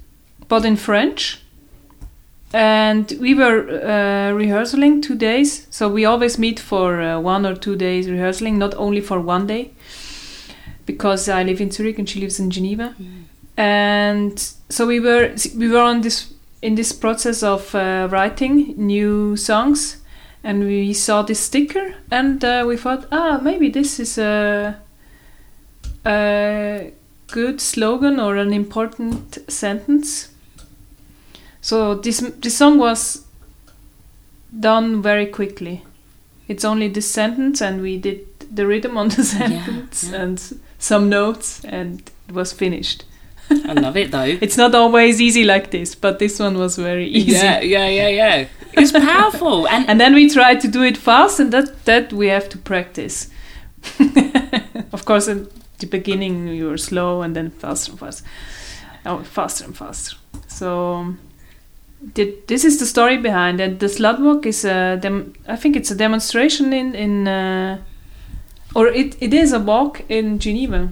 but 0.48 0.64
in 0.64 0.76
French. 0.76 1.43
And 2.55 3.12
we 3.21 3.35
were 3.35 3.69
uh, 3.69 4.33
rehearsing 4.33 5.03
two 5.03 5.17
days, 5.17 5.67
so 5.71 5.88
we 5.88 6.05
always 6.05 6.38
meet 6.38 6.61
for 6.61 7.03
uh, 7.03 7.19
one 7.19 7.45
or 7.45 7.57
two 7.57 7.75
days 7.75 8.09
rehearsing, 8.09 8.59
not 8.59 8.75
only 8.77 9.01
for 9.01 9.21
one 9.21 9.49
day, 9.49 9.73
because 10.87 11.29
I 11.29 11.43
live 11.43 11.61
in 11.61 11.73
Zurich 11.73 11.99
and 11.99 12.09
she 12.09 12.21
lives 12.21 12.38
in 12.38 12.51
Geneva. 12.51 12.95
And 13.57 14.38
so 14.69 14.87
we 14.87 15.01
were 15.01 15.35
we 15.57 15.69
were 15.69 15.81
on 15.81 16.03
this 16.03 16.33
in 16.62 16.77
this 16.77 16.93
process 16.93 17.43
of 17.43 17.75
uh, 17.75 18.07
writing 18.12 18.75
new 18.77 19.37
songs, 19.37 19.97
and 20.45 20.62
we 20.64 20.93
saw 20.93 21.23
this 21.23 21.40
sticker, 21.40 21.97
and 22.12 22.45
uh, 22.45 22.64
we 22.69 22.77
thought, 22.77 23.09
ah, 23.11 23.40
maybe 23.43 23.69
this 23.69 23.99
is 23.99 24.17
a 24.17 24.77
a 26.07 26.93
good 27.33 27.61
slogan 27.61 28.21
or 28.21 28.37
an 28.37 28.53
important 28.53 29.38
sentence. 29.51 30.29
So 31.64 31.94
this 31.94 32.20
this 32.42 32.59
song 32.59 32.77
was 32.77 33.24
done 34.61 35.00
very 35.00 35.24
quickly. 35.24 35.83
It's 36.46 36.62
only 36.62 36.88
this 36.88 37.11
sentence, 37.11 37.62
and 37.62 37.81
we 37.81 37.96
did 37.96 38.18
the 38.55 38.66
rhythm 38.66 38.98
on 38.98 39.09
the 39.09 39.24
sentence 39.38 40.11
yeah. 40.11 40.20
and 40.20 40.61
some 40.79 41.09
notes, 41.09 41.64
and 41.64 42.03
it 42.29 42.35
was 42.35 42.53
finished. 42.53 43.05
I 43.50 43.72
love 43.72 43.96
it 43.96 44.11
though. 44.11 44.37
It's 44.42 44.59
not 44.59 44.74
always 44.74 45.22
easy 45.22 45.44
like 45.44 45.70
this, 45.70 45.94
but 45.94 46.18
this 46.18 46.38
one 46.38 46.59
was 46.59 46.77
very 46.77 47.07
easy. 47.07 47.33
Yeah, 47.33 47.61
yeah, 47.62 47.88
yeah, 47.88 48.09
yeah. 48.09 48.48
It's 48.74 48.92
powerful, 48.92 49.66
and 49.72 49.88
And 49.88 49.98
then 49.98 50.14
we 50.14 50.29
tried 50.29 50.61
to 50.61 50.68
do 50.68 50.83
it 50.83 50.98
fast, 50.98 51.40
and 51.40 51.50
that 51.50 51.87
that 51.87 52.12
we 52.12 52.29
have 52.29 52.48
to 52.50 52.59
practice. 52.59 53.31
of 54.92 55.05
course, 55.05 55.29
in 55.33 55.48
the 55.79 55.87
beginning 55.87 56.48
you 56.48 56.68
were 56.68 56.79
slow, 56.79 57.22
and 57.22 57.35
then 57.35 57.50
faster 57.50 57.92
and 57.92 58.00
faster, 58.00 58.24
oh, 59.07 59.22
faster 59.22 59.64
and 59.64 59.74
faster. 59.74 60.16
So 60.46 61.14
the, 62.14 62.35
this 62.47 62.64
is 62.64 62.79
the 62.79 62.87
story 62.87 63.17
behind 63.17 63.61
it. 63.61 63.79
The 63.81 63.87
slut 63.87 64.21
walk 64.21 64.47
is 64.47 64.64
a 64.64 64.97
dem- 65.01 65.33
I 65.49 65.57
think 65.57 65.77
it's 65.77 65.90
a 65.90 65.95
demonstration 65.97 66.73
in 66.73 66.95
in 66.95 67.27
uh, 67.29 67.79
or 68.75 68.88
it, 68.88 69.17
it 69.21 69.33
is 69.33 69.53
a 69.53 69.59
walk 69.61 70.03
in 70.09 70.38
Geneva. 70.38 70.88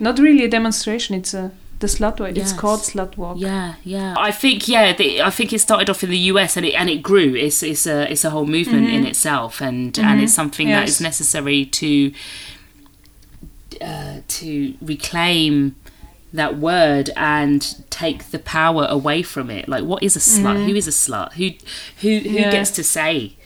Not 0.00 0.18
really 0.18 0.44
a 0.44 0.48
demonstration. 0.48 1.14
It's 1.16 1.34
a 1.34 1.50
the 1.80 1.86
slut 1.86 2.18
walk. 2.20 2.36
It's 2.36 2.52
called 2.52 2.80
slut 2.80 3.16
walk. 3.16 3.36
Yeah, 3.38 3.74
yeah. 3.84 4.14
I 4.18 4.32
think 4.32 4.66
yeah, 4.68 4.92
the, 4.96 5.22
I 5.22 5.30
think 5.30 5.52
it 5.52 5.60
started 5.60 5.88
off 5.90 6.02
in 6.02 6.10
the 6.10 6.18
US 6.32 6.56
and 6.56 6.66
it 6.66 6.74
and 6.74 6.90
it 6.90 7.02
grew. 7.02 7.34
It's 7.36 7.62
it's 7.62 7.86
a 7.86 8.10
it's 8.10 8.24
a 8.24 8.30
whole 8.30 8.46
movement 8.46 8.88
in 8.90 9.06
itself, 9.06 9.60
and 9.62 9.96
and 9.98 10.20
it's 10.20 10.34
something 10.34 10.68
that 10.68 10.80
Yes. 10.86 10.90
is 10.96 11.00
necessary 11.00 11.64
to 11.66 12.12
uh, 13.80 14.20
to 14.26 14.74
reclaim 14.82 15.74
that 16.32 16.58
word 16.58 17.10
and 17.16 17.60
take 17.90 18.30
the 18.30 18.38
power 18.38 18.86
away 18.88 19.22
from 19.22 19.50
it. 19.50 19.68
Like, 19.68 19.84
what 19.84 20.02
is 20.02 20.16
a 20.16 20.20
slut? 20.20 20.66
Who 20.66 20.74
is 20.74 20.86
a 20.86 20.90
slut? 20.92 21.32
Who 21.34 21.50
who 22.00 22.18
who 22.28 22.36
Yeah. 22.36 22.50
gets 22.50 22.70
to 22.72 22.84
say 22.84 23.36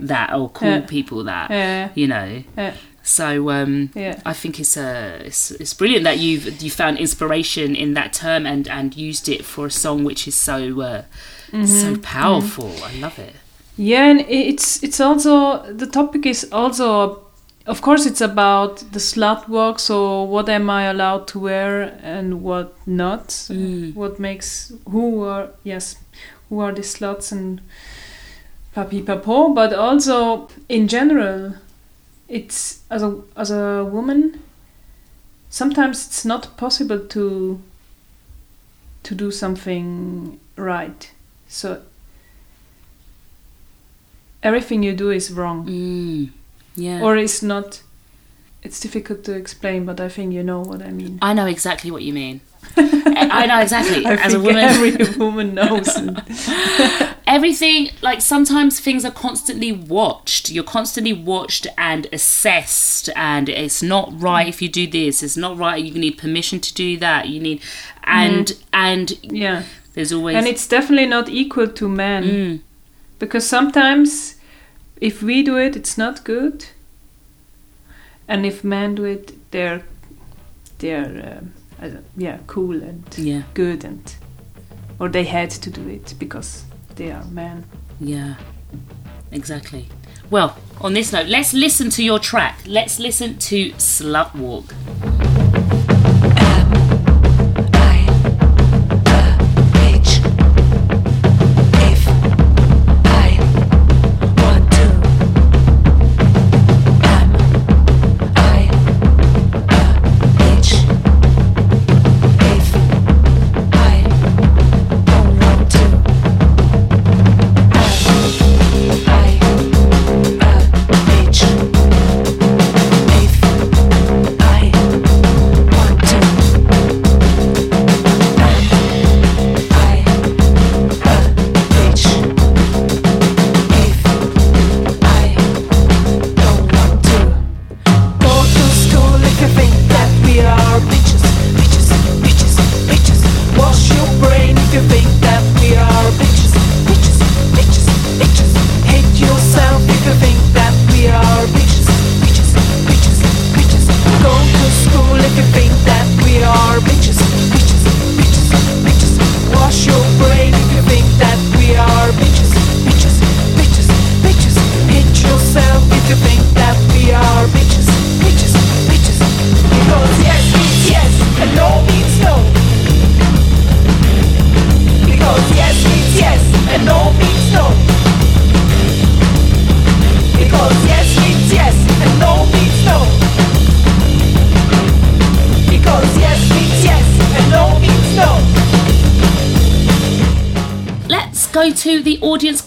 that 0.00 0.32
or 0.34 0.48
call 0.50 0.68
Yeah. 0.68 0.80
people 0.80 1.24
that? 1.24 1.50
Yeah. 1.50 1.88
You 1.94 2.06
know. 2.08 2.42
Yeah. 2.56 2.74
So 3.02 3.50
um, 3.50 3.90
Yeah. 3.94 4.20
I 4.26 4.32
think 4.32 4.58
it's 4.60 4.76
uh, 4.76 5.22
it's, 5.24 5.50
it's 5.52 5.72
brilliant 5.74 6.04
that 6.04 6.18
you've 6.18 6.60
you 6.62 6.70
found 6.70 6.98
inspiration 6.98 7.74
in 7.76 7.94
that 7.94 8.12
term 8.12 8.46
and 8.46 8.68
and 8.68 8.96
used 8.96 9.28
it 9.28 9.44
for 9.44 9.66
a 9.66 9.70
song 9.70 10.04
which 10.04 10.26
is 10.28 10.34
so 10.34 10.80
uh, 10.80 11.02
so 11.64 11.96
powerful. 11.98 12.72
I 12.84 12.92
love 12.98 13.18
it. 13.18 13.34
Yeah, 13.78 14.10
and 14.10 14.20
it's 14.28 14.82
it's 14.82 15.00
also 15.00 15.62
the 15.72 15.86
topic 15.86 16.26
is 16.26 16.48
also 16.52 17.25
of 17.66 17.82
course 17.82 18.06
it's 18.06 18.20
about 18.20 18.78
the 18.92 18.98
slut 18.98 19.48
walk. 19.48 19.78
So 19.78 20.22
what 20.22 20.48
am 20.48 20.70
I 20.70 20.84
allowed 20.84 21.26
to 21.28 21.38
wear 21.38 21.98
and 22.02 22.42
what 22.42 22.74
not? 22.86 23.28
Mm. 23.28 23.94
What 23.94 24.18
makes 24.20 24.72
who 24.88 25.22
are 25.24 25.50
yes 25.64 25.96
who 26.48 26.60
are 26.60 26.72
the 26.72 26.82
sluts 26.82 27.32
and 27.32 27.60
papi 28.74 29.02
papo? 29.04 29.54
But 29.54 29.72
also 29.72 30.48
in 30.68 30.86
general, 30.88 31.54
it's 32.28 32.82
as 32.90 33.02
a 33.02 33.20
as 33.36 33.50
a 33.50 33.84
woman. 33.84 34.42
Sometimes 35.50 36.06
it's 36.06 36.24
not 36.24 36.56
possible 36.56 37.00
to 37.00 37.60
to 39.02 39.14
do 39.14 39.30
something 39.30 40.38
right. 40.56 41.10
So 41.48 41.82
everything 44.42 44.82
you 44.82 44.94
do 44.94 45.10
is 45.10 45.32
wrong 45.32 45.66
Mm. 45.66 46.30
Yeah. 46.76 47.00
or 47.02 47.16
it's 47.16 47.42
not 47.42 47.82
it's 48.62 48.80
difficult 48.80 49.24
to 49.24 49.32
explain 49.32 49.86
but 49.86 50.00
i 50.00 50.08
think 50.08 50.32
you 50.32 50.42
know 50.42 50.60
what 50.60 50.82
i 50.82 50.90
mean. 50.90 51.18
I 51.22 51.32
know 51.32 51.46
exactly 51.46 51.90
what 51.90 52.02
you 52.02 52.12
mean. 52.12 52.40
I 52.76 53.46
know 53.46 53.60
exactly. 53.60 54.04
i 54.04 54.14
As 54.14 54.34
a 54.34 54.40
woman, 54.40 54.56
every 54.56 55.16
woman 55.16 55.54
knows 55.54 55.88
everything 57.26 57.90
like 58.02 58.20
sometimes 58.20 58.80
things 58.80 59.04
are 59.04 59.12
constantly 59.12 59.70
watched. 59.72 60.50
You're 60.50 60.64
constantly 60.64 61.12
watched 61.12 61.66
and 61.78 62.08
assessed 62.12 63.08
and 63.14 63.48
it's 63.48 63.82
not 63.82 64.20
right 64.20 64.48
if 64.48 64.60
you 64.60 64.68
do 64.68 64.86
this 64.86 65.22
it's 65.22 65.36
not 65.36 65.56
right 65.56 65.82
you 65.82 65.98
need 65.98 66.18
permission 66.18 66.58
to 66.60 66.74
do 66.74 66.96
that 66.98 67.28
you 67.28 67.40
need 67.40 67.62
and 68.04 68.56
and 68.72 69.18
yeah. 69.22 69.64
there's 69.94 70.12
always 70.12 70.36
and 70.36 70.46
it's 70.46 70.66
definitely 70.66 71.06
not 71.06 71.28
equal 71.28 71.68
to 71.68 71.88
men. 71.88 72.24
Mm, 72.24 72.60
because 73.18 73.46
sometimes 73.46 74.35
if 75.00 75.22
we 75.22 75.42
do 75.42 75.56
it 75.58 75.76
it's 75.76 75.98
not 75.98 76.24
good. 76.24 76.66
And 78.28 78.44
if 78.44 78.64
men 78.64 78.94
do 78.94 79.04
it 79.04 79.50
they're 79.50 79.82
they're 80.78 81.40
um, 81.80 82.04
yeah 82.16 82.38
cool 82.46 82.82
and 82.82 83.04
yeah. 83.16 83.42
good 83.54 83.84
and 83.84 84.14
or 84.98 85.08
they 85.08 85.24
had 85.24 85.50
to 85.50 85.70
do 85.70 85.88
it 85.88 86.14
because 86.18 86.64
they 86.96 87.10
are 87.10 87.24
men. 87.26 87.64
Yeah. 88.00 88.36
Exactly. 89.32 89.88
Well 90.30 90.56
on 90.80 90.94
this 90.94 91.12
note 91.12 91.26
let's 91.26 91.52
listen 91.52 91.90
to 91.90 92.02
your 92.02 92.18
track. 92.18 92.58
Let's 92.66 92.98
listen 92.98 93.38
to 93.38 93.70
slut 93.72 94.34
walk 94.34 94.74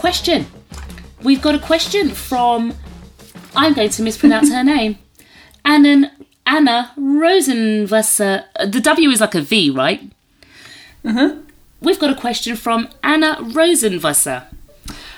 question 0.10 0.48
we've 1.22 1.40
got 1.40 1.54
a 1.54 1.60
question 1.60 2.10
from 2.10 2.74
i'm 3.56 3.74
going 3.76 3.92
to 3.92 4.02
mispronounce 4.02 4.50
her 4.52 4.64
name 4.64 4.98
anna 5.64 6.12
anna 6.48 6.92
rosenwasser 6.98 8.44
the 8.74 8.82
w 8.82 9.10
is 9.12 9.22
like 9.22 9.36
a 9.36 9.42
v 9.42 9.70
right 9.70 10.02
Uh-huh. 11.06 11.36
we've 11.80 12.00
got 12.00 12.10
a 12.10 12.20
question 12.26 12.56
from 12.56 12.90
Anna 13.04 13.32
Rosenwasser. 13.58 14.40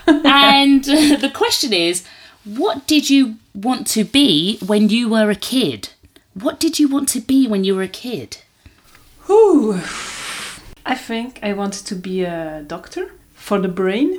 and 0.08 0.84
uh, 0.88 1.16
the 1.26 1.32
question 1.34 1.72
is 1.74 2.04
What 2.44 2.86
did 2.86 3.10
you 3.10 3.36
want 3.68 3.88
to 3.96 4.04
be 4.04 4.60
when 4.72 4.90
you 4.90 5.04
were 5.10 5.30
a 5.32 5.36
kid? 5.54 5.90
What 6.34 6.60
did 6.60 6.74
you 6.80 6.88
want 6.96 7.08
to 7.16 7.20
be 7.22 7.48
when 7.48 7.64
you 7.64 7.74
were 7.76 7.88
a 7.94 7.96
kid? 8.06 8.38
Whew. 9.26 9.80
I 10.94 10.96
think 11.08 11.40
I 11.42 11.54
wanted 11.54 11.84
to 11.88 11.96
be 11.96 12.16
a 12.26 12.64
doctor 12.68 13.04
for 13.34 13.58
the 13.60 13.74
brain. 13.82 14.10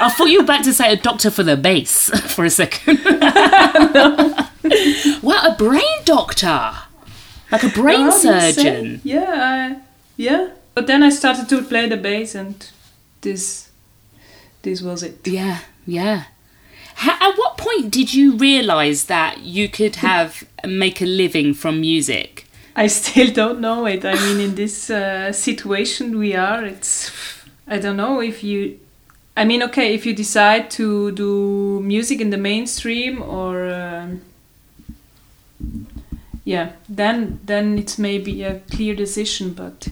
I 0.00 0.10
thought 0.10 0.26
you 0.26 0.38
were 0.38 0.44
about 0.44 0.64
to 0.64 0.72
say 0.72 0.92
a 0.92 0.96
doctor 0.96 1.30
for 1.30 1.42
the 1.42 1.56
bass 1.56 2.08
for 2.34 2.44
a 2.44 2.50
second. 2.50 2.98
What, 5.20 5.52
a 5.52 5.54
brain 5.56 5.82
doctor? 6.04 6.72
Like 7.50 7.64
a 7.64 7.68
brain 7.68 8.00
How 8.02 8.10
do 8.10 8.28
you 8.28 8.40
say? 8.40 8.52
surgeon? 8.52 9.00
Yeah, 9.04 9.26
I, 9.28 9.80
yeah. 10.16 10.50
But 10.74 10.86
then 10.86 11.02
I 11.02 11.10
started 11.10 11.48
to 11.50 11.62
play 11.62 11.88
the 11.88 11.96
bass, 11.96 12.34
and 12.34 12.68
this, 13.20 13.70
this 14.62 14.80
was 14.80 15.02
it. 15.02 15.26
Yeah, 15.26 15.58
yeah. 15.86 16.24
Ha- 16.96 17.18
at 17.20 17.36
what 17.36 17.58
point 17.58 17.90
did 17.90 18.14
you 18.14 18.36
realise 18.36 19.04
that 19.04 19.40
you 19.40 19.68
could 19.68 19.96
have 19.96 20.44
make 20.64 21.02
a 21.02 21.06
living 21.06 21.52
from 21.54 21.80
music? 21.80 22.46
I 22.74 22.86
still 22.86 23.32
don't 23.32 23.60
know 23.60 23.86
it. 23.86 24.04
I 24.04 24.14
mean, 24.14 24.40
in 24.40 24.54
this 24.54 24.90
uh, 24.90 25.32
situation 25.32 26.18
we 26.18 26.34
are, 26.34 26.64
it's. 26.64 27.10
I 27.66 27.78
don't 27.78 27.96
know 27.96 28.20
if 28.20 28.42
you. 28.44 28.78
I 29.36 29.44
mean, 29.44 29.62
okay, 29.62 29.94
if 29.94 30.04
you 30.04 30.14
decide 30.14 30.70
to 30.72 31.10
do 31.12 31.80
music 31.80 32.20
in 32.20 32.30
the 32.30 32.38
mainstream 32.38 33.22
or. 33.22 33.68
Um, 33.70 34.22
yeah, 36.44 36.72
then 36.88 37.38
then 37.44 37.78
it's 37.78 37.98
maybe 37.98 38.42
a 38.42 38.60
clear 38.70 38.94
decision. 38.94 39.52
But 39.54 39.88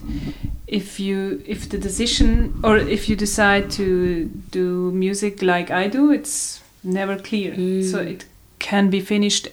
if 0.67 0.99
you 0.99 1.41
if 1.45 1.69
the 1.69 1.77
decision 1.77 2.59
or 2.63 2.77
if 2.77 3.07
you 3.07 3.15
decide 3.15 3.71
to 3.71 4.25
do 4.51 4.91
music 4.91 5.41
like 5.41 5.71
I 5.71 5.87
do, 5.87 6.11
it's 6.11 6.61
never 6.83 7.17
clear. 7.17 7.53
Mm. 7.53 7.89
So 7.89 7.99
it 7.99 8.25
can 8.59 8.89
be 8.89 8.99
finished 8.99 9.47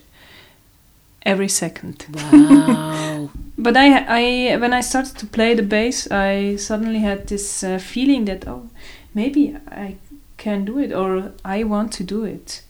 every 1.22 1.48
second. 1.48 2.06
Wow. 2.12 3.30
But 3.60 3.76
I, 3.76 4.52
I, 4.52 4.56
when 4.56 4.72
I 4.72 4.80
started 4.80 5.18
to 5.18 5.26
play 5.26 5.54
the 5.54 5.64
bass, 5.64 6.08
I 6.12 6.54
suddenly 6.54 7.00
had 7.00 7.26
this 7.26 7.64
uh, 7.64 7.78
feeling 7.78 8.24
that 8.26 8.46
oh, 8.46 8.70
maybe 9.14 9.56
I 9.66 9.96
can 10.36 10.64
do 10.64 10.78
it 10.78 10.92
or 10.92 11.32
I 11.44 11.64
want 11.64 11.92
to 11.94 12.04
do 12.04 12.24
it. 12.24 12.62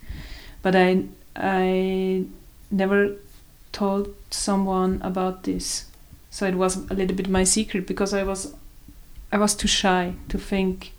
But 0.63 0.75
I, 0.75 1.05
I 1.37 2.25
never 2.71 3.17
told 3.71 4.15
someone 4.31 5.01
about 5.03 5.43
this, 5.43 5.85
so 6.31 6.47
it 6.47 6.55
was 6.55 6.77
a 6.91 6.95
little 6.95 7.15
bit 7.15 7.29
my 7.29 7.45
secret 7.45 7.87
because 7.87 8.15
I 8.15 8.23
was, 8.23 8.55
I 9.31 9.37
was 9.37 9.55
too 9.55 9.69
shy 9.69 10.15
to 10.31 10.39
think. 10.39 10.93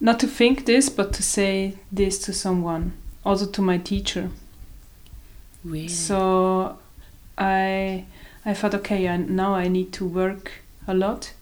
Not 0.00 0.18
to 0.20 0.26
think 0.26 0.66
this, 0.66 0.88
but 0.88 1.12
to 1.14 1.22
say 1.22 1.74
this 1.92 2.18
to 2.24 2.32
someone, 2.32 2.94
also 3.24 3.46
to 3.46 3.62
my 3.62 3.78
teacher. 3.78 4.30
really? 5.64 5.88
So 5.88 6.78
I 7.38 8.04
I 8.46 8.54
thought, 8.54 8.74
okay, 8.76 9.08
I, 9.08 9.16
now 9.16 9.54
I 9.54 9.66
need 9.66 9.92
to 9.94 10.06
work 10.06 10.52
a 10.86 10.94
lot. 10.94 11.32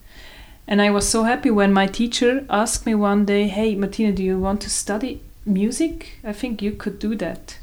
And 0.67 0.81
I 0.81 0.89
was 0.89 1.07
so 1.07 1.23
happy 1.23 1.51
when 1.51 1.71
my 1.71 1.85
teacher 1.85 2.43
asked 2.49 2.87
me 2.87 2.95
one 2.95 3.25
day, 3.25 3.47
"Hey, 3.47 3.75
Martina, 3.75 4.11
do 4.11 4.23
you 4.23 4.39
want 4.39 4.61
to 4.61 4.69
study 4.69 5.21
music? 5.45 6.17
I 6.23 6.33
think 6.33 6.63
you 6.63 6.71
could 6.71 6.97
do 6.97 7.15
that." 7.17 7.59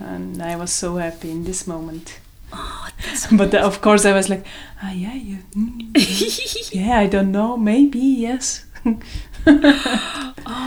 And 0.00 0.42
I 0.42 0.56
was 0.56 0.72
so 0.72 0.96
happy 0.96 1.30
in 1.30 1.44
this 1.44 1.66
moment. 1.68 2.18
Oh, 2.52 2.88
but 3.32 3.54
uh, 3.54 3.58
of 3.58 3.80
course, 3.80 4.04
I 4.04 4.12
was 4.12 4.28
like, 4.28 4.44
"Ah, 4.82 4.90
yeah, 4.90 5.14
you, 5.14 5.38
mm, 5.56 6.74
yeah, 6.74 6.98
I 6.98 7.06
don't 7.06 7.30
know, 7.30 7.56
maybe 7.56 8.00
yes." 8.00 8.64
Oh, 8.84 8.98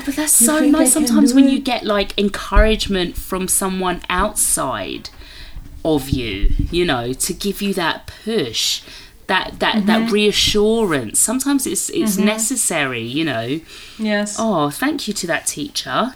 but 0.05 0.15
that's 0.15 0.39
You 0.39 0.47
so 0.47 0.59
nice 0.59 0.93
sometimes 0.93 1.33
when 1.33 1.49
you 1.49 1.59
get 1.59 1.83
like 1.83 2.17
encouragement 2.17 3.17
from 3.17 3.49
someone 3.49 4.01
outside 4.09 5.09
of 5.85 6.09
you, 6.09 6.49
you 6.71 6.85
know, 6.85 7.13
to 7.13 7.33
give 7.33 7.61
you 7.61 7.73
that 7.75 7.97
push, 8.25 8.81
that 9.27 9.59
that 9.59 9.75
Mm-hmm. 9.75 9.87
that 9.87 10.11
reassurance. 10.11 11.19
Sometimes 11.19 11.65
it's 11.67 11.89
it's 11.89 12.17
necessary, 12.17 13.01
you 13.17 13.23
know. 13.25 13.59
yes. 13.99 14.35
Oh, 14.39 14.69
thank 14.69 15.07
you 15.07 15.13
to 15.13 15.27
that 15.27 15.45
teacher. 15.47 16.15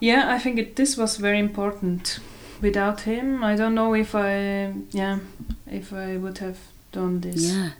Yeah, 0.00 0.34
I 0.34 0.38
think 0.42 0.58
it, 0.58 0.76
this 0.76 0.96
was 0.96 1.16
very 1.18 1.38
important. 1.38 2.20
Without 2.60 3.00
him, 3.00 3.42
I 3.44 3.56
don't 3.56 3.74
know 3.74 3.94
if 3.94 4.14
I, 4.14 4.72
yeah, 4.92 5.18
if 5.66 5.92
I 5.92 6.16
would 6.16 6.38
have 6.38 6.58
done 6.92 7.20
this. 7.20 7.36
Yeah. 7.52 7.70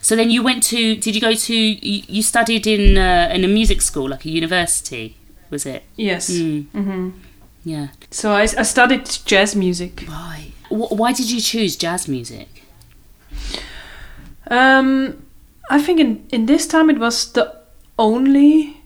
So 0.00 0.16
then 0.16 0.30
you 0.30 0.42
went 0.42 0.62
to 0.64 0.96
did 0.96 1.14
you 1.14 1.20
go 1.20 1.34
to 1.34 1.54
you, 1.54 2.02
you 2.08 2.22
studied 2.22 2.66
in 2.66 2.96
uh, 2.98 3.30
in 3.34 3.44
a 3.44 3.48
music 3.48 3.80
school 3.82 4.08
like 4.10 4.24
a 4.26 4.30
university, 4.30 5.14
was 5.50 5.64
it? 5.66 5.82
Yes. 5.96 6.30
Mm, 6.30 6.66
hmm 6.72 7.10
yeah. 7.66 7.88
So 8.10 8.30
I, 8.30 8.42
I 8.42 8.62
studied 8.62 9.04
jazz 9.26 9.56
music. 9.56 10.04
Right. 10.08 10.52
Wh- 10.68 10.92
Why 10.92 11.12
did 11.12 11.28
you 11.30 11.40
choose 11.40 11.76
jazz 11.76 12.06
music? 12.06 12.48
Um, 14.48 15.26
I 15.68 15.82
think 15.82 15.98
in, 16.00 16.26
in 16.30 16.46
this 16.46 16.66
time 16.68 16.88
it 16.90 16.98
was 16.98 17.32
the 17.32 17.52
only 17.98 18.76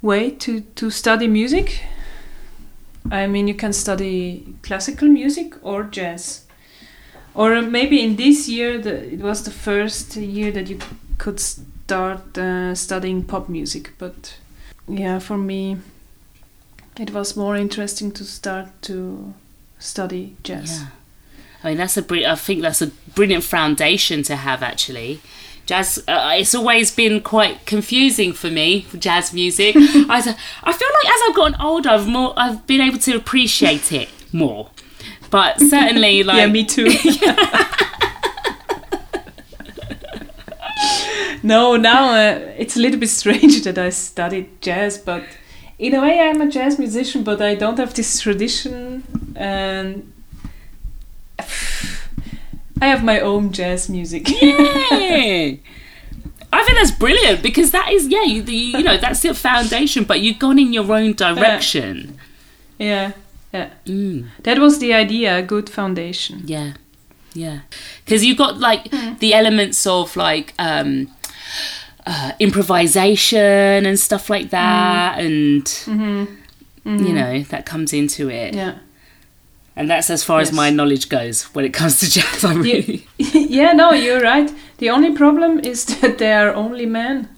way 0.00 0.30
to, 0.30 0.62
to 0.76 0.90
study 0.90 1.28
music. 1.28 1.84
I 3.10 3.26
mean, 3.26 3.46
you 3.46 3.54
can 3.54 3.72
study 3.74 4.54
classical 4.62 5.08
music 5.08 5.54
or 5.62 5.84
jazz. 5.84 6.46
Or 7.34 7.60
maybe 7.60 8.02
in 8.02 8.16
this 8.16 8.48
year, 8.48 8.78
the, 8.78 9.12
it 9.12 9.20
was 9.20 9.44
the 9.44 9.50
first 9.50 10.16
year 10.16 10.50
that 10.52 10.68
you 10.68 10.78
could 11.18 11.38
start 11.40 12.38
uh, 12.38 12.74
studying 12.74 13.22
pop 13.24 13.48
music. 13.50 13.92
But 13.98 14.38
yeah, 14.88 15.18
for 15.18 15.36
me, 15.36 15.76
it 16.98 17.12
was 17.12 17.36
more 17.36 17.56
interesting 17.56 18.12
to 18.12 18.24
start 18.24 18.68
to 18.82 19.34
study 19.78 20.36
jazz. 20.42 20.80
Yeah. 20.80 20.86
I 21.62 21.68
mean, 21.68 21.78
that's 21.78 21.96
a 21.96 22.02
bri- 22.02 22.26
I 22.26 22.34
think 22.36 22.62
that's 22.62 22.82
a 22.82 22.88
brilliant 23.14 23.44
foundation 23.44 24.22
to 24.24 24.36
have. 24.36 24.62
Actually, 24.62 25.20
jazz. 25.66 26.02
Uh, 26.08 26.32
it's 26.34 26.54
always 26.54 26.90
been 26.90 27.20
quite 27.20 27.66
confusing 27.66 28.32
for 28.32 28.50
me, 28.50 28.86
jazz 28.98 29.32
music. 29.32 29.76
I, 29.76 30.36
I 30.64 30.72
feel 30.72 30.88
like 30.94 31.06
as 31.06 31.20
I've 31.28 31.36
gotten 31.36 31.60
older, 31.60 31.90
I've 31.90 32.06
more. 32.06 32.32
I've 32.36 32.66
been 32.66 32.80
able 32.80 32.98
to 32.98 33.16
appreciate 33.16 33.92
it 33.92 34.08
more. 34.32 34.70
But 35.30 35.60
certainly, 35.70 36.22
like 36.22 36.38
yeah, 36.38 36.46
me 36.46 36.64
too. 36.64 36.88
no, 41.42 41.76
now 41.76 42.14
uh, 42.14 42.38
it's 42.56 42.76
a 42.76 42.80
little 42.80 42.98
bit 42.98 43.10
strange 43.10 43.62
that 43.64 43.76
I 43.78 43.90
studied 43.90 44.62
jazz, 44.62 44.96
but 44.98 45.24
in 45.80 45.94
a 45.94 46.02
way, 46.02 46.20
I'm 46.20 46.40
a 46.42 46.48
jazz 46.48 46.78
musician, 46.78 47.24
but 47.24 47.40
I 47.40 47.54
don't 47.54 47.78
have 47.78 47.94
this 47.94 48.20
tradition, 48.20 49.02
and 49.34 50.12
I 51.38 52.86
have 52.86 53.02
my 53.02 53.20
own 53.20 53.50
jazz 53.50 53.88
music. 53.88 54.28
yeah. 54.42 55.54
I 56.52 56.64
think 56.64 56.78
that's 56.78 56.90
brilliant 56.90 57.42
because 57.42 57.70
that 57.70 57.92
is 57.92 58.08
yeah 58.08 58.24
you, 58.24 58.42
you, 58.42 58.78
you 58.78 58.82
know 58.82 58.98
that's 58.98 59.24
your 59.24 59.34
foundation, 59.34 60.04
but 60.04 60.20
you've 60.20 60.38
gone 60.38 60.58
in 60.58 60.72
your 60.72 60.92
own 60.92 61.14
direction. 61.14 62.18
yeah, 62.78 63.12
yeah. 63.52 63.70
Mm. 63.86 64.28
That 64.42 64.58
was 64.58 64.80
the 64.80 64.92
idea, 64.92 65.38
a 65.38 65.42
good 65.42 65.70
foundation. 65.70 66.42
Yeah, 66.44 66.74
yeah. 67.32 67.60
Because 68.04 68.22
you've 68.24 68.36
got 68.36 68.58
like 68.58 68.90
the 69.20 69.32
elements 69.32 69.86
of 69.86 70.14
like 70.16 70.52
um, 70.58 71.08
uh, 72.10 72.32
improvisation 72.40 73.86
and 73.86 73.98
stuff 73.98 74.28
like 74.28 74.50
that, 74.50 75.20
and 75.20 75.86
you 76.84 77.14
know 77.14 77.42
that 77.44 77.64
comes 77.64 77.92
into 77.92 78.28
it. 78.28 78.54
Yeah. 78.54 78.78
And 79.76 79.88
that's 79.88 80.10
as 80.10 80.24
far 80.24 80.40
as 80.40 80.52
my 80.52 80.68
knowledge 80.68 81.08
goes 81.08 81.44
when 81.54 81.64
it 81.64 81.72
comes 81.72 82.00
to 82.00 82.10
jazz. 82.16 82.44
I 82.44 82.54
really, 82.54 83.06
yeah, 83.16 83.72
no, 83.72 83.92
you're 83.92 84.20
right. 84.20 84.52
The 84.78 84.90
only 84.90 85.14
problem 85.14 85.60
is 85.60 85.84
that 86.00 86.18
they 86.18 86.32
are 86.32 86.52
only 86.52 86.84
men. 86.84 87.28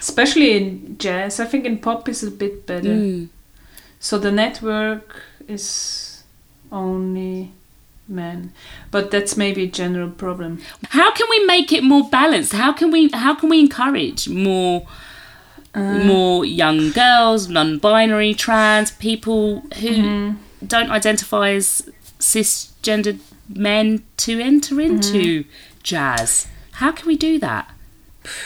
Especially 0.00 0.56
in 0.56 0.98
jazz. 0.98 1.38
I 1.38 1.46
think 1.46 1.64
in 1.64 1.78
pop 1.78 2.08
is 2.08 2.24
a 2.24 2.30
bit 2.30 2.66
better. 2.66 2.88
Mm. 2.88 3.28
So 4.00 4.18
the 4.18 4.32
network 4.32 5.22
is 5.46 6.24
only 6.72 7.52
men. 8.08 8.52
But 8.90 9.10
that's 9.10 9.36
maybe 9.36 9.64
a 9.64 9.68
general 9.68 10.10
problem. 10.10 10.60
How 10.90 11.12
can 11.12 11.26
we 11.30 11.44
make 11.46 11.72
it 11.72 11.82
more 11.82 12.08
balanced? 12.08 12.52
How 12.52 12.72
can 12.72 12.90
we 12.90 13.10
how 13.12 13.34
can 13.34 13.48
we 13.48 13.60
encourage 13.60 14.28
more 14.28 14.86
uh, 15.74 15.98
more 15.98 16.44
young 16.44 16.90
girls, 16.90 17.48
non-binary, 17.48 18.34
trans 18.34 18.92
people 18.92 19.60
who 19.80 19.88
mm-hmm. 19.88 20.36
don't 20.66 20.90
identify 20.90 21.50
as 21.50 21.90
cisgendered 22.18 23.18
men 23.48 24.04
to 24.18 24.40
enter 24.40 24.76
mm-hmm. 24.76 24.94
into 24.94 25.44
jazz? 25.82 26.46
How 26.72 26.92
can 26.92 27.06
we 27.06 27.16
do 27.16 27.38
that? 27.38 27.70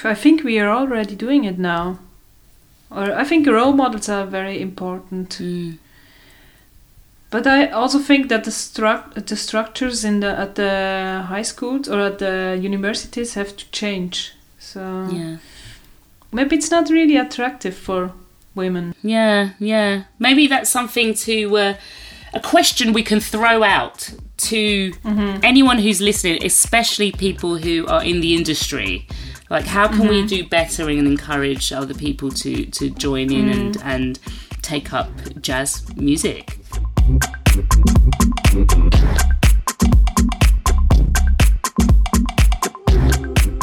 I 0.03 0.15
think 0.15 0.43
we 0.43 0.59
are 0.59 0.71
already 0.71 1.15
doing 1.15 1.45
it 1.45 1.59
now. 1.59 1.99
Or 2.91 3.13
I 3.15 3.25
think 3.25 3.47
role 3.47 3.73
models 3.73 4.09
are 4.09 4.27
very 4.27 4.61
important. 4.61 5.31
Mm. 5.39 5.79
But 7.31 7.47
I 7.47 7.67
also 7.69 7.99
think 7.99 8.29
that 8.29 8.45
the 8.45 8.51
struct 8.51 9.27
the 9.27 9.37
structures 9.37 10.05
in 10.05 10.21
the 10.21 10.39
at 10.39 10.55
the 10.55 11.25
high 11.29 11.43
schools 11.43 11.89
or 11.89 12.01
at 12.01 12.19
the 12.19 12.59
universities 12.61 13.35
have 13.35 13.55
to 13.57 13.71
change. 13.71 14.33
So 14.59 15.09
Yeah. 15.13 15.37
maybe 16.33 16.57
it's 16.57 16.71
not 16.71 16.89
really 16.91 17.17
attractive 17.17 17.77
for 17.77 18.13
women. 18.55 18.95
Yeah, 19.03 19.51
yeah. 19.59 20.05
Maybe 20.19 20.47
that's 20.47 20.71
something 20.71 21.15
to 21.27 21.57
uh, 21.57 21.75
a 22.33 22.41
question 22.41 22.93
we 22.93 23.03
can 23.03 23.21
throw 23.21 23.63
out 23.63 24.11
to 24.49 24.93
mm-hmm. 24.93 25.41
anyone 25.43 25.79
who's 25.79 26.01
listening, 26.01 26.45
especially 26.45 27.13
people 27.13 27.59
who 27.59 27.87
are 27.87 28.05
in 28.05 28.21
the 28.21 28.35
industry. 28.35 29.07
Like, 29.51 29.67
how 29.67 29.89
can 29.89 30.09
we 30.09 30.19
mm-hmm. 30.19 30.27
do 30.27 30.49
better 30.49 30.89
and 30.89 31.07
encourage 31.07 31.73
other 31.73 31.95
people 31.95 32.31
to 32.31 32.67
to 32.67 32.91
join 32.91 33.33
in 33.33 33.47
mm-hmm. 33.47 33.61
and 33.61 33.77
and 33.83 34.19
take 34.63 34.93
up 34.93 35.11
jazz 35.41 35.85
music? 35.97 36.58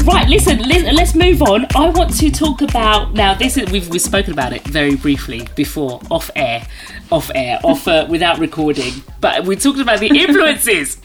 Right, 0.03 0.27
listen, 0.27 0.57
let's 0.67 1.13
move 1.13 1.43
on. 1.43 1.67
I 1.75 1.89
want 1.89 2.17
to 2.17 2.31
talk 2.31 2.63
about 2.63 3.13
now. 3.13 3.35
This 3.35 3.57
is 3.57 3.69
we've 3.71 3.87
we've 3.89 4.01
spoken 4.01 4.33
about 4.33 4.51
it 4.51 4.63
very 4.63 4.95
briefly 4.95 5.47
before, 5.55 6.01
off 6.09 6.31
air, 6.35 6.65
off 7.11 7.29
air, 7.35 7.59
off 7.63 7.87
uh, 7.87 8.07
without 8.09 8.39
recording. 8.39 9.03
But 9.21 9.45
we 9.45 9.55
talked 9.55 9.79
about 9.79 9.99
the 9.99 10.07
influences. 10.19 10.97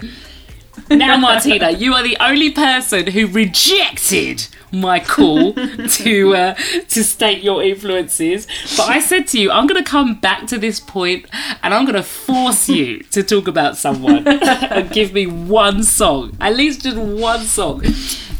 Now, 0.90 1.16
Martina, 1.16 1.70
you 1.70 1.94
are 1.94 2.02
the 2.02 2.16
only 2.20 2.50
person 2.50 3.06
who 3.08 3.26
rejected 3.26 4.46
my 4.72 5.00
call 5.00 5.52
to 5.54 6.34
uh, 6.36 6.54
to 6.88 7.04
state 7.04 7.42
your 7.42 7.62
influences. 7.62 8.46
But 8.76 8.88
I 8.88 9.00
said 9.00 9.26
to 9.28 9.40
you, 9.40 9.50
I'm 9.50 9.66
going 9.66 9.82
to 9.82 9.88
come 9.88 10.20
back 10.20 10.46
to 10.48 10.58
this 10.58 10.78
point, 10.80 11.26
and 11.62 11.74
I'm 11.74 11.84
going 11.84 11.96
to 11.96 12.02
force 12.02 12.68
you 12.68 13.00
to 13.10 13.22
talk 13.22 13.48
about 13.48 13.76
someone 13.76 14.26
and 14.28 14.90
give 14.90 15.12
me 15.12 15.26
one 15.26 15.82
song, 15.82 16.36
at 16.40 16.54
least 16.56 16.82
just 16.82 16.96
one 16.96 17.40
song. 17.40 17.82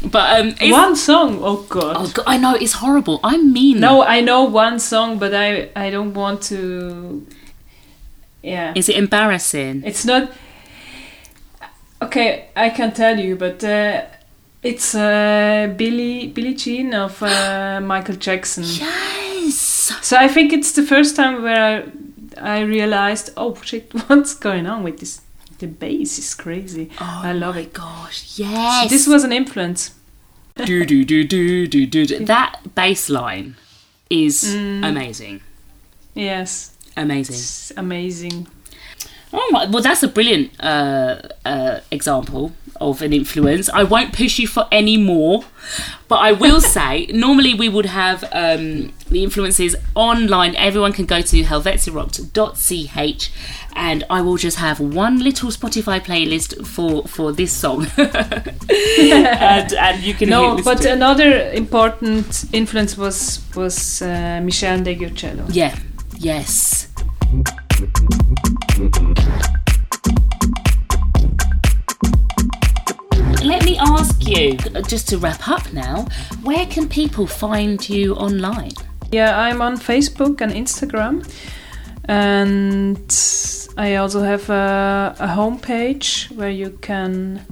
But 0.03 0.39
um, 0.61 0.71
One 0.71 0.95
song. 0.95 1.39
Oh 1.43 1.65
god. 1.69 1.95
oh 1.99 2.11
god, 2.11 2.23
I 2.25 2.37
know 2.37 2.55
it's 2.55 2.73
horrible. 2.73 3.19
I'm 3.23 3.53
mean. 3.53 3.79
No, 3.79 4.01
I 4.03 4.21
know 4.21 4.43
one 4.45 4.79
song, 4.79 5.19
but 5.19 5.33
I 5.33 5.69
I 5.75 5.89
don't 5.91 6.13
want 6.13 6.41
to. 6.43 7.25
Yeah, 8.41 8.73
is 8.75 8.89
it 8.89 8.95
embarrassing? 8.95 9.83
it's 9.85 10.03
not. 10.03 10.31
Okay, 12.01 12.49
I 12.55 12.69
can 12.69 12.93
tell 12.93 13.19
you, 13.19 13.35
but 13.35 13.63
uh, 13.63 14.05
it's 14.63 14.95
uh, 14.95 15.73
Billie 15.77 16.27
Billie 16.27 16.55
Jean 16.55 16.93
of 16.93 17.21
uh, 17.21 17.79
Michael 17.83 18.15
Jackson. 18.15 18.63
Yes. 18.63 19.55
So 20.01 20.17
I 20.17 20.27
think 20.27 20.51
it's 20.53 20.71
the 20.73 20.83
first 20.83 21.15
time 21.15 21.43
where 21.43 21.85
I, 22.37 22.57
I 22.57 22.61
realized, 22.61 23.31
oh 23.37 23.55
shit, 23.61 23.91
what's 24.07 24.33
going 24.33 24.65
on 24.67 24.83
with 24.83 24.99
this? 24.99 25.21
The 25.59 25.67
bass 25.67 26.17
is 26.17 26.33
crazy. 26.33 26.89
Oh 26.99 27.21
I 27.23 27.33
love 27.33 27.53
my 27.55 27.61
it. 27.61 27.73
gosh, 27.73 28.39
yes. 28.39 28.89
This 28.89 29.05
was 29.07 29.23
an 29.23 29.31
influence. 29.31 29.91
do 30.55 30.85
do 30.85 31.05
do 31.05 31.23
do 31.23 31.67
do 31.67 31.85
do. 31.85 32.05
do. 32.07 32.25
That 32.25 32.73
bass 32.75 33.09
line 33.09 33.55
is 34.09 34.43
Mm. 34.43 34.83
amazing. 34.89 35.41
Yes, 36.15 36.75
Amazing. 36.97 37.35
it's 37.35 37.71
amazing. 37.77 38.47
Oh 39.33 39.49
my! 39.51 39.65
Well, 39.65 39.81
that's 39.81 40.03
a 40.03 40.07
brilliant 40.07 40.51
uh, 40.61 41.21
uh, 41.45 41.79
example 41.89 42.51
of 42.81 43.01
an 43.01 43.13
influence. 43.13 43.69
I 43.69 43.83
won't 43.83 44.11
push 44.11 44.39
you 44.39 44.47
for 44.47 44.67
any 44.71 44.97
more, 44.97 45.45
but 46.07 46.15
I 46.17 46.31
will 46.33 46.59
say 46.75 47.05
normally 47.13 47.53
we 47.53 47.69
would 47.69 47.85
have 47.85 48.23
um, 48.33 48.91
the 49.09 49.23
influences 49.23 49.75
online. 49.95 50.55
Everyone 50.55 50.91
can 50.91 51.05
go 51.05 51.21
to 51.21 51.43
helvetiarocked.ch 51.43 53.31
and 53.75 54.03
I 54.09 54.21
will 54.21 54.37
just 54.37 54.57
have 54.57 54.79
one 54.79 55.19
little 55.19 55.49
Spotify 55.49 56.01
playlist 56.03 56.65
for 56.67 57.03
for 57.07 57.31
this 57.31 57.53
song, 57.53 57.87
and, 57.97 59.73
and 59.73 60.03
you 60.03 60.13
can 60.13 60.29
No, 60.29 60.61
but 60.61 60.81
to 60.81 60.89
it. 60.89 60.93
another 60.93 61.51
important 61.51 62.45
influence 62.51 62.97
was 62.97 63.41
was 63.55 64.01
uh, 64.01 64.41
Meshell 64.43 64.79
Ndegeocello. 64.83 65.45
yeah, 65.53 65.77
yes. 66.17 66.87
Let 73.43 73.65
me 73.65 73.79
ask 73.79 74.27
you, 74.27 74.55
just 74.87 75.09
to 75.09 75.17
wrap 75.17 75.47
up 75.47 75.73
now, 75.73 76.05
where 76.43 76.67
can 76.67 76.87
people 76.87 77.25
find 77.25 77.89
you 77.89 78.13
online? 78.13 78.73
Yeah, 79.11 79.35
I'm 79.39 79.63
on 79.63 79.77
Facebook 79.77 80.41
and 80.41 80.51
Instagram, 80.53 81.27
and 82.05 83.11
I 83.77 83.95
also 83.95 84.21
have 84.21 84.47
a, 84.51 85.15
a 85.19 85.27
homepage 85.29 86.29
where 86.35 86.51
you 86.51 86.77
can 86.81 87.47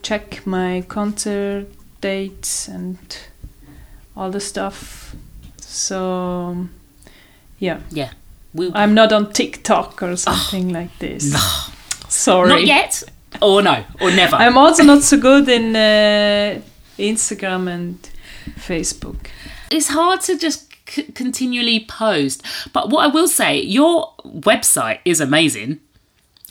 check 0.00 0.46
my 0.46 0.82
concert 0.88 1.66
dates 2.00 2.68
and 2.68 2.98
all 4.16 4.30
the 4.30 4.40
stuff. 4.40 5.14
So, 5.58 6.68
yeah, 7.58 7.80
Yeah, 7.90 8.12
we 8.54 8.70
I'm 8.74 8.94
not 8.94 9.12
on 9.12 9.32
TikTok 9.32 10.02
or 10.02 10.16
something 10.16 10.72
like 10.72 10.98
this. 10.98 11.32
Sorry. 12.08 12.48
not 12.48 12.64
yet, 12.66 13.02
or 13.40 13.62
no, 13.62 13.84
or 14.00 14.10
never. 14.10 14.36
I'm 14.36 14.58
also 14.58 14.82
not 14.84 15.02
so 15.02 15.16
good 15.18 15.48
in 15.48 15.74
uh, 15.74 16.60
Instagram 16.98 17.68
and 17.68 17.98
Facebook. 18.58 19.26
it's 19.70 19.88
hard 19.88 20.20
to 20.22 20.36
just 20.36 20.68
c- 20.88 21.04
continually 21.14 21.86
post, 21.88 22.42
but 22.72 22.90
what 22.90 23.04
I 23.04 23.06
will 23.06 23.28
say, 23.28 23.60
your 23.60 24.12
website 24.26 24.98
is 25.04 25.20
amazing. 25.20 25.80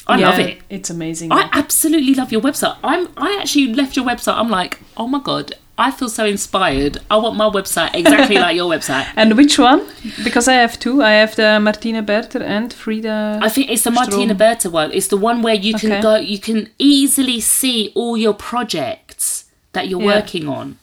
I 0.07 0.17
love 0.17 0.39
it. 0.39 0.61
It's 0.69 0.89
amazing. 0.89 1.31
I 1.31 1.47
absolutely 1.53 2.15
love 2.15 2.31
your 2.31 2.41
website. 2.41 2.75
I'm 2.83 3.07
I 3.15 3.37
actually 3.39 3.73
left 3.73 3.95
your 3.95 4.03
website. 4.05 4.35
I'm 4.35 4.49
like, 4.49 4.79
oh 4.97 5.07
my 5.07 5.19
god, 5.19 5.53
I 5.78 5.89
feel 5.89 6.09
so 6.09 6.26
inspired. 6.26 6.99
I 7.09 7.17
want 7.17 7.36
my 7.38 7.45
website 7.49 7.95
exactly 7.95 8.36
like 8.45 8.55
your 8.55 8.69
website. 8.69 9.07
and 9.15 9.36
which 9.36 9.57
one? 9.57 9.82
Because 10.24 10.47
I 10.47 10.53
have 10.53 10.80
two. 10.80 11.01
I 11.01 11.11
have 11.11 11.36
the 11.36 11.59
Martina 11.59 12.01
Berta 12.03 12.43
and 12.45 12.72
Frida. 12.72 13.39
I 13.41 13.49
think 13.49 13.69
it's 13.72 13.84
the 13.84 13.91
Martina 13.91 14.36
Strom. 14.36 14.38
Berta 14.38 14.69
one. 14.69 14.91
It's 14.91 15.07
the 15.07 15.17
one 15.17 15.41
where 15.41 15.55
you 15.55 15.74
can 15.74 15.91
Okay. 15.93 16.01
go, 16.01 16.15
you 16.17 16.39
can 16.39 16.69
easily 16.78 17.39
see 17.39 17.91
all 17.95 18.15
your 18.15 18.34
projects 18.34 19.45
that 19.74 19.88
you're 19.88 20.01
Yeah. 20.01 20.15
working 20.15 20.47
on. 20.47 20.78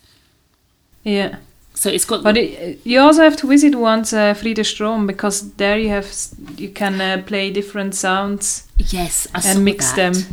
yeah. 1.03 1.35
So 1.75 1.89
it's 1.89 2.03
got 2.03 2.23
But 2.23 2.35
it, 2.35 2.81
you 2.83 2.99
also 2.99 3.23
have 3.23 3.37
to 3.37 3.47
visit 3.47 3.73
once 3.75 4.11
uh, 4.11 4.33
Frida 4.33 4.65
Strom 4.65 5.07
because 5.07 5.53
there 5.53 5.79
you 5.79 5.87
have 5.89 6.07
you 6.57 6.67
can 6.69 6.99
uh, 6.99 7.23
play 7.25 7.51
different 7.51 7.95
sounds 7.95 8.63
yes, 8.77 9.27
I 9.33 9.39
saw 9.39 9.51
and 9.51 9.63
mix 9.63 9.91
that. 9.93 10.13
them. 10.13 10.25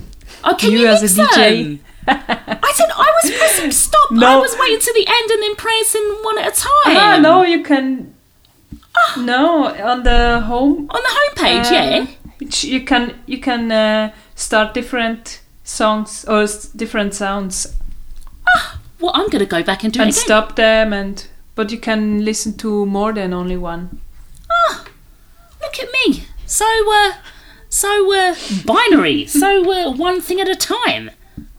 Oh, 0.43 0.57
you, 0.61 0.71
You 0.81 0.87
as 0.89 1.05
a 1.05 1.23
DJ. 1.23 1.63
them? 1.63 1.81
I 2.09 2.73
said 2.75 2.89
I 2.95 3.13
was 3.23 3.33
pressing 3.37 3.71
stop. 3.71 4.13
I 4.13 4.37
was 4.37 4.57
waiting 4.59 4.81
to 4.81 4.93
the 4.95 5.07
end 5.07 5.31
and 5.31 5.43
then 5.43 5.57
pressing 5.57 6.03
one 6.23 6.39
at 6.39 6.49
a 6.49 6.61
time. 6.61 6.97
Ah, 6.97 7.19
no, 7.21 7.43
you 7.43 7.63
can. 7.63 8.15
No, 9.19 9.67
on 9.67 10.03
the 10.05 10.41
home 10.41 10.89
On 10.91 11.01
the 11.03 11.43
homepage, 11.43 11.67
uh, 11.67 11.75
yeah. 11.75 12.07
you 12.63 12.81
can 12.85 13.15
you 13.27 13.39
can 13.41 13.71
uh, 13.71 14.13
start 14.35 14.73
different 14.75 15.41
songs 15.65 16.25
or 16.27 16.47
different 16.75 17.13
sounds 17.15 17.67
Well, 19.01 19.13
I'm 19.15 19.29
going 19.29 19.41
to 19.45 19.47
go 19.47 19.63
back 19.63 19.85
and 19.85 19.93
do 19.93 20.01
and 20.01 20.09
it 20.09 20.15
again. 20.17 20.25
stop 20.25 20.57
them 20.57 20.93
and 20.95 21.27
but 21.55 21.71
you 21.71 21.79
can 21.79 22.25
listen 22.25 22.57
to 22.59 22.87
more 22.87 23.13
than 23.13 23.33
only 23.35 23.57
one. 23.57 24.01
Ah, 24.51 24.85
Look 25.63 25.79
at 25.79 25.89
me. 25.93 26.25
So, 26.47 26.65
uh, 26.65 27.13
so 27.69 28.13
uh, 28.15 28.35
binary. 28.65 29.27
so 29.27 29.71
uh, 29.73 29.93
one 29.93 30.21
thing 30.23 30.41
at 30.41 30.49
a 30.49 30.55
time. 30.55 31.11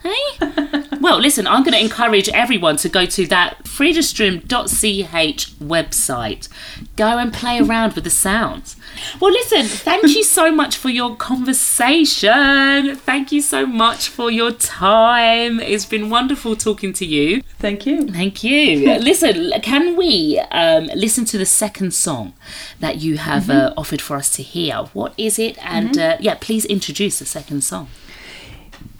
Hey? 0.08 0.38
well, 1.02 1.20
listen, 1.20 1.48
I'm 1.48 1.64
going 1.64 1.74
to 1.74 1.82
encourage 1.82 2.30
everyone 2.30 2.78
to 2.78 2.88
go 2.88 3.06
to 3.06 3.28
that 3.28 3.64
freedastream.ch 3.64 5.60
website. 5.60 6.50
Go 6.96 7.18
and 7.18 7.34
play 7.34 7.60
around 7.60 7.94
with 7.94 8.06
the 8.06 8.10
sounds. 8.10 8.78
Well, 9.20 9.32
listen, 9.32 9.66
thank 9.66 10.04
you 10.16 10.24
so 10.24 10.50
much 10.62 10.78
for 10.78 10.90
your 10.90 11.18
conversation. 11.18 12.96
Thank 12.96 13.34
you 13.34 13.42
so 13.42 13.66
much 13.66 14.08
for 14.08 14.32
your 14.32 14.52
time. 14.52 15.60
It's 15.60 15.86
been 15.86 16.10
wonderful 16.10 16.56
talking 16.56 16.94
to 16.94 17.06
you. 17.06 17.42
Thank 17.60 17.86
you. 17.86 18.08
Thank 18.08 18.44
you. 18.44 18.86
listen, 19.00 19.52
can 19.62 19.98
we 19.98 20.40
um, 20.52 20.86
listen 20.96 21.26
to 21.26 21.38
the 21.38 21.46
second 21.46 21.94
song 21.94 22.34
that 22.80 22.98
you 23.02 23.18
have 23.18 23.50
uh, 23.50 23.74
offered 23.76 24.02
for 24.02 24.16
us 24.16 24.32
to 24.38 24.44
hear? 24.44 24.76
What 24.94 25.14
is 25.18 25.38
it? 25.38 25.58
And 25.66 25.98
uh, 25.98 26.16
yeah, 26.22 26.38
please 26.40 26.64
introduce 26.66 27.20
the 27.20 27.26
second 27.26 27.66
song. 27.66 27.90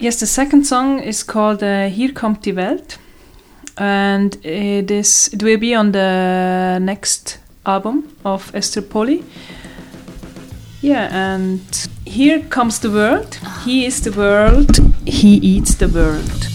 Yes, 0.00 0.20
the 0.20 0.26
second 0.26 0.64
song 0.64 1.00
is 1.00 1.24
called 1.24 1.60
uh, 1.60 1.88
Hier 1.88 2.14
kommt 2.14 2.46
die 2.46 2.54
Welt, 2.54 3.00
and 3.76 4.36
it 4.44 4.92
is 4.92 5.26
it 5.32 5.42
will 5.42 5.58
be 5.58 5.74
on 5.74 5.90
the 5.90 6.78
next 6.80 7.40
album 7.66 8.04
of 8.24 8.54
Ester 8.54 8.80
Poly. 8.80 9.24
Yeah, 10.82 11.08
and 11.12 11.60
here 12.06 12.38
comes 12.48 12.78
the 12.78 12.90
world. 12.90 13.40
He 13.64 13.86
is 13.86 14.00
the 14.02 14.12
world. 14.12 14.78
He 15.04 15.34
eats 15.42 15.74
the 15.74 15.88
world. 15.88 16.46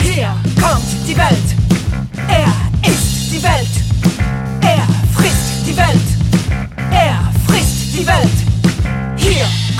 Hier 0.00 0.34
kommt 0.60 1.06
die 1.06 1.16
Welt. 1.16 1.54
Er 2.28 2.52
ist 2.82 3.30
die 3.32 3.42
Welt. 3.44 3.68
Er 4.62 4.88
frisst 5.14 5.68
die 5.68 5.76
Welt. 5.76 6.08
Er 6.90 7.32
frisst 7.46 7.96
die 7.96 8.04
Welt. 8.04 8.45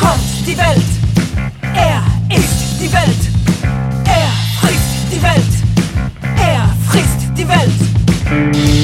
Kommt 0.07 0.47
die 0.47 0.57
Welt. 0.57 0.85
Er 1.75 2.01
ist 2.31 2.81
die 2.81 2.93
Welt. 2.93 3.23
Er 4.05 4.31
frisst 4.61 5.11
die 5.11 5.21
Welt. 5.21 5.53
Er 6.37 6.69
frisst 6.89 7.37
die 7.37 7.49
Welt. 7.49 8.76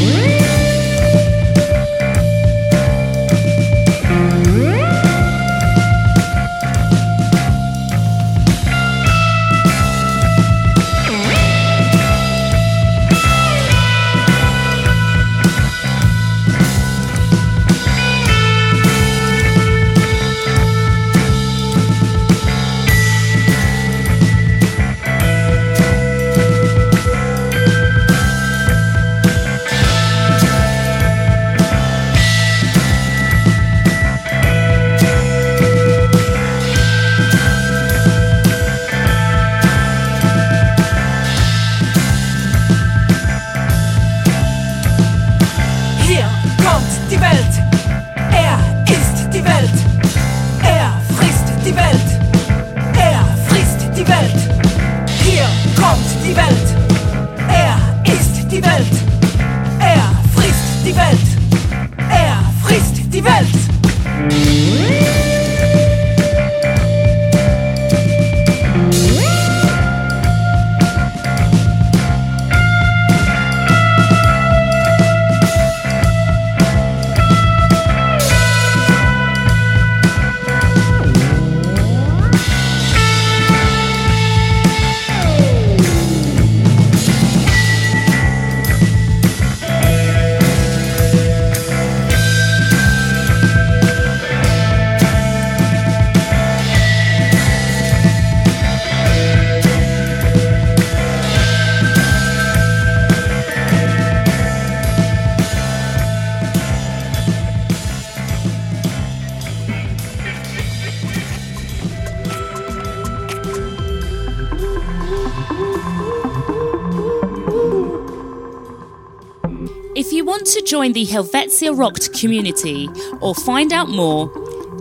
To 120.52 120.62
join 120.62 120.92
the 120.92 121.04
Helvetia 121.06 121.72
Rocked 121.72 122.12
community 122.12 122.86
or 123.22 123.34
find 123.34 123.72
out 123.72 123.88
more, 123.88 124.30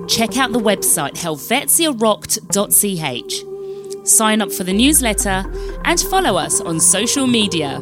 check 0.05 0.37
out 0.37 0.51
the 0.51 0.59
website 0.59 1.13
helvetiarocked.ch. 1.13 4.07
Sign 4.07 4.41
up 4.41 4.51
for 4.51 4.65
the 4.65 4.73
newsletter 4.73 5.45
and 5.85 5.99
follow 6.01 6.35
us 6.35 6.59
on 6.59 6.81
social 6.81 7.25
media. 7.25 7.79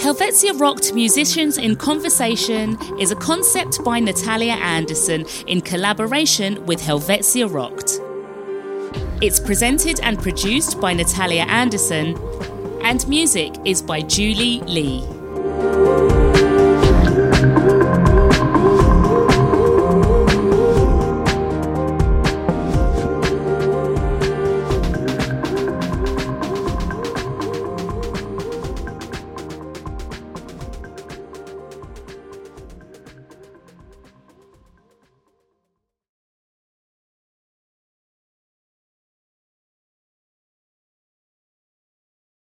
Helvetia 0.00 0.52
Rocked 0.54 0.94
Musicians 0.94 1.58
in 1.58 1.74
Conversation 1.74 2.78
is 3.00 3.10
a 3.10 3.16
concept 3.16 3.82
by 3.82 3.98
Natalia 3.98 4.52
Anderson 4.52 5.26
in 5.48 5.60
collaboration 5.60 6.64
with 6.66 6.80
Helvetia 6.80 7.48
Rocked. 7.48 8.00
It's 9.20 9.40
presented 9.40 9.98
and 10.00 10.20
produced 10.20 10.80
by 10.80 10.92
Natalia 10.92 11.42
Anderson, 11.42 12.16
and 12.84 13.06
music 13.08 13.54
is 13.64 13.80
by 13.82 14.00
Julie 14.00 14.60
Lee. 14.60 16.21